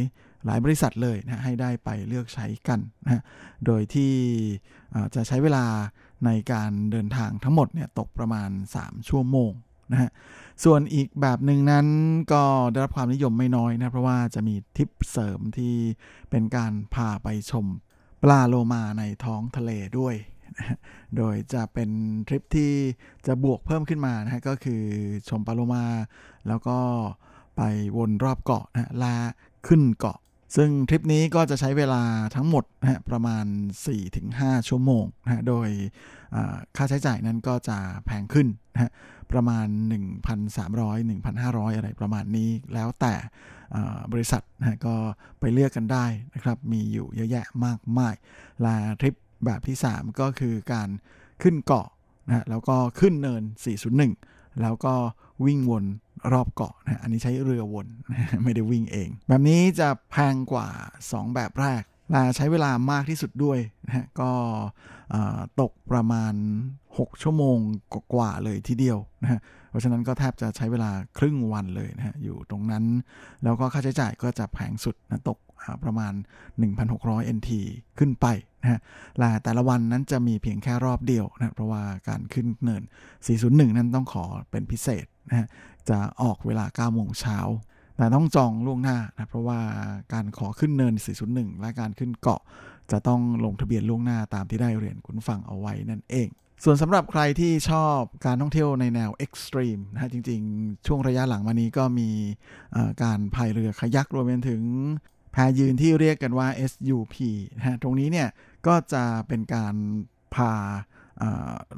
[0.45, 3.21] หลายบริษัทเลยนะให้ได้ไปเลือกใช้กันนะ
[3.65, 4.13] โดยที่
[5.15, 5.65] จะใช้เวลา
[6.25, 9.51] ในการเดินทางทั้งหมดเนี่ยตกประมาณ 3 ชั่วโมง
[9.91, 10.09] นะฮะ
[10.63, 11.87] ส่วนอีกแบบหนึ่งนั้น
[12.33, 15.73] ก็ได้รับความนิยมไม่น้อยนะ เพราะว่าจะมีทิปเสริมที่
[16.29, 17.65] เป็นการพาไปชม
[18.23, 20.15] ปลาโลมาในท้องทะเลด้วย
[21.17, 21.89] โดยจะเป็น
[22.27, 22.73] ทริปที่
[23.27, 24.83] จะบวกเพิ่มขึ้นมานะฮะก็คือ
[25.29, 25.85] ชมปลาโลมา
[26.47, 26.77] แล้วก็
[27.57, 27.61] ไป
[27.97, 29.15] วนรอบเกาะนะลา
[29.67, 30.17] ขึ้นเกาะ
[30.55, 32.03] ซึ่งทริปนี้ก็จะใช้เวลา
[32.35, 33.45] ทั้งหมดนะฮะประมาณ
[34.07, 35.69] 4-5 ชั่วโมงนะฮะโดย
[36.75, 38.91] ค่าใช้จ่ายนั้นก็จะแพงขึ้นนะฮะ
[39.31, 39.67] ประมาณ
[40.35, 43.13] 1,300 1,500 อะไรประมาณนี้ แล้วแต่
[44.13, 44.95] บริษัทนะก็
[45.39, 48.15] ไปเลือกกันได้นะครับ มีอยู่เยอะแยะมากมาย
[48.65, 49.15] ลาทริป
[49.45, 50.89] แบบที่ 3 ก็คือการ
[51.41, 51.87] ขึ้นเกาะ
[52.27, 53.43] นะแล้วก็ขึ้นเนิน
[54.01, 54.93] 401 แล้วก็
[55.45, 55.85] วิ่งวน
[56.33, 57.87] รอบเกาะนะอันนี้ใช้เรือวน
[58.43, 60.67] ไม่ได้วิ่งเอง แบบนี้จะแพงกว่า
[61.01, 64.31] 2 แบบแรกละใช้เวลามากที่สุดด้วยนะก็
[65.61, 66.33] ตกประมาณ
[66.97, 67.57] 6 ชั่วโมง
[68.13, 69.39] กว่าเลยทีเดียวนะฮะ
[69.69, 72.83] เพราะฉะนั้นก็แทบจะใช้เวลาครึ่งวันเลยนะฮะอยู่ตรงนั้น
[73.43, 75.39] แล้วก็ค่าใช้จ่ายก็จะแพงสุดนะตก
[75.83, 76.13] ประมาณ
[76.75, 77.49] 1,600 NT
[77.99, 78.25] ขึ้นไป
[78.61, 78.79] นะฮะ
[79.43, 82.83] แต่ละวันนั้นจะมีเพียงแค่รอบเดียวนะเพราะว่าการขึ้นเนิน
[83.29, 85.47] 401 นั้นต้องขอเป็นพิเศษนะฮะ
[85.89, 87.39] จะออกเวลา9โมงเช้า
[87.97, 89.59] แต่ต้องจองล่วงหน้านะเพราะว่า
[90.13, 90.93] การขอขึ้นเนิน
[91.27, 92.41] 401 และการขึ้นเกาะ
[92.91, 96.29] จะต้องลงทะเบียนล่วงหน้าตามที่ได้เรียนคุณฟังเอาไว้นั่นเอง
[96.63, 102.09] ส่วนสำหรับใครที่ชอบการท่องเที่ยวในแนวเอ็กซ์ตรีมนะฮะจริง ๆ ช่วงระยะหลังมานี้ก็มี
[103.03, 104.63] การพายเรือขยักรวมไปถึง
[105.31, 107.15] แพยืนที่เรียกกันว่า SUP
[107.57, 108.29] นะฮะตรงนี้เนี่ย
[108.67, 109.75] ก็จะเป็นการ
[110.35, 110.53] พา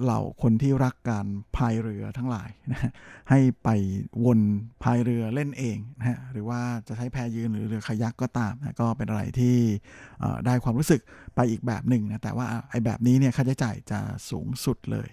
[0.03, 2.91] เหล่าคนที่รักการพายเรือทั้งหลายนะ
[3.29, 3.69] ให้ไป
[4.25, 4.39] วน
[4.83, 9.57] พายเรือเล่นเองนะฮะหรือว่าจะใช้แพยืนหรือเรือขยักก็ตามนะก็เป็นอะไรที่
[10.45, 11.01] ได้ความรู้สึก
[11.35, 15.07] ไปอีกแบบหนึ่งนะแต่ว่าไอ้แบบนี้เนี่ยค่าใช้จ่ายจะสูงสุดเลย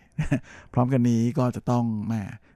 [0.73, 2.15] พร้อมกันนี้ก็จะต้องแม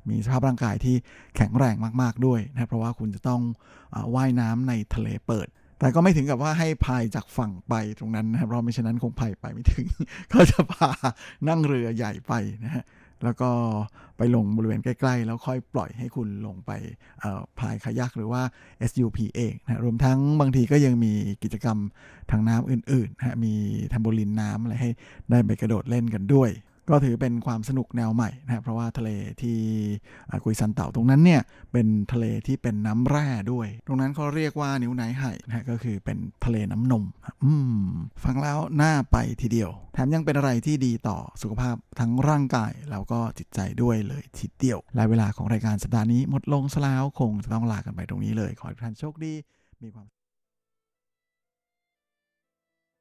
[0.08, 0.96] มีสภาพร่างกายที่
[1.36, 3.42] แข็งแรงมาก ๆด้วยนะเพราะว่าคุณจะต้อง
[3.94, 5.48] อว่ายน้ำในทะเลเปิด
[5.78, 9.86] แต่ก็ไม่ถึงกับว่าให้พายจากฝั่งไปตรงนั้นนะครับเพราะไม่ฉะนั้นคงพายไปไม่ถึง
[10.30, 10.90] เขาจะพา
[11.48, 12.32] นั่งเรือใหญ่ไป
[12.64, 12.84] นะฮะ
[13.24, 13.50] แล้วก็
[14.18, 16.70] ไปลงบริเวณใกล้ ๆ แล้วค่อยปล่อยให้คุณลงไป
[17.58, 18.42] พายคายักหรือว่า
[18.90, 21.12] SUP เองนะรวมทั้งบางทีก็ยังมี
[21.42, 21.78] กิจกรรม
[22.30, 23.54] ทางน้ำอื่นๆนะมี
[23.88, 24.90] แทมโบลินน้ำอะไรให้
[25.30, 26.50] ได้ไปกระโดดเล่นกันด้วย
[26.88, 29.10] ก็ถือเป็นความสนุกแนวใหม่นะครับเพราะว่าทะเล
[29.42, 29.58] ที่
[30.44, 37.04] กุยซันเต่าตรงนั้นเนี่ยเป็นทะเลที่เป็นน้ำแร่ด้วย ตรงนั้นเขาเรียกว่านิ้วไนไห่นะก็คือเป็นทะเลน้ำนม
[37.44, 37.52] อื
[37.86, 37.90] ม
[38.24, 49.32] ฟังแล้วน่าไปทีเดียว แถมยังเป็นอะไรที่ดีต่อสุขภาพทั้งร่างกายแล้วก็จิตใจด้วยเลยทีเดียวและเวลาของรายการสัปดาห์นี้หมดลงซะแล้วคงจะต้องลากันไปตรงนี้เลยขอให้ทุกท่านโชคดี
[49.84, 50.06] มีความ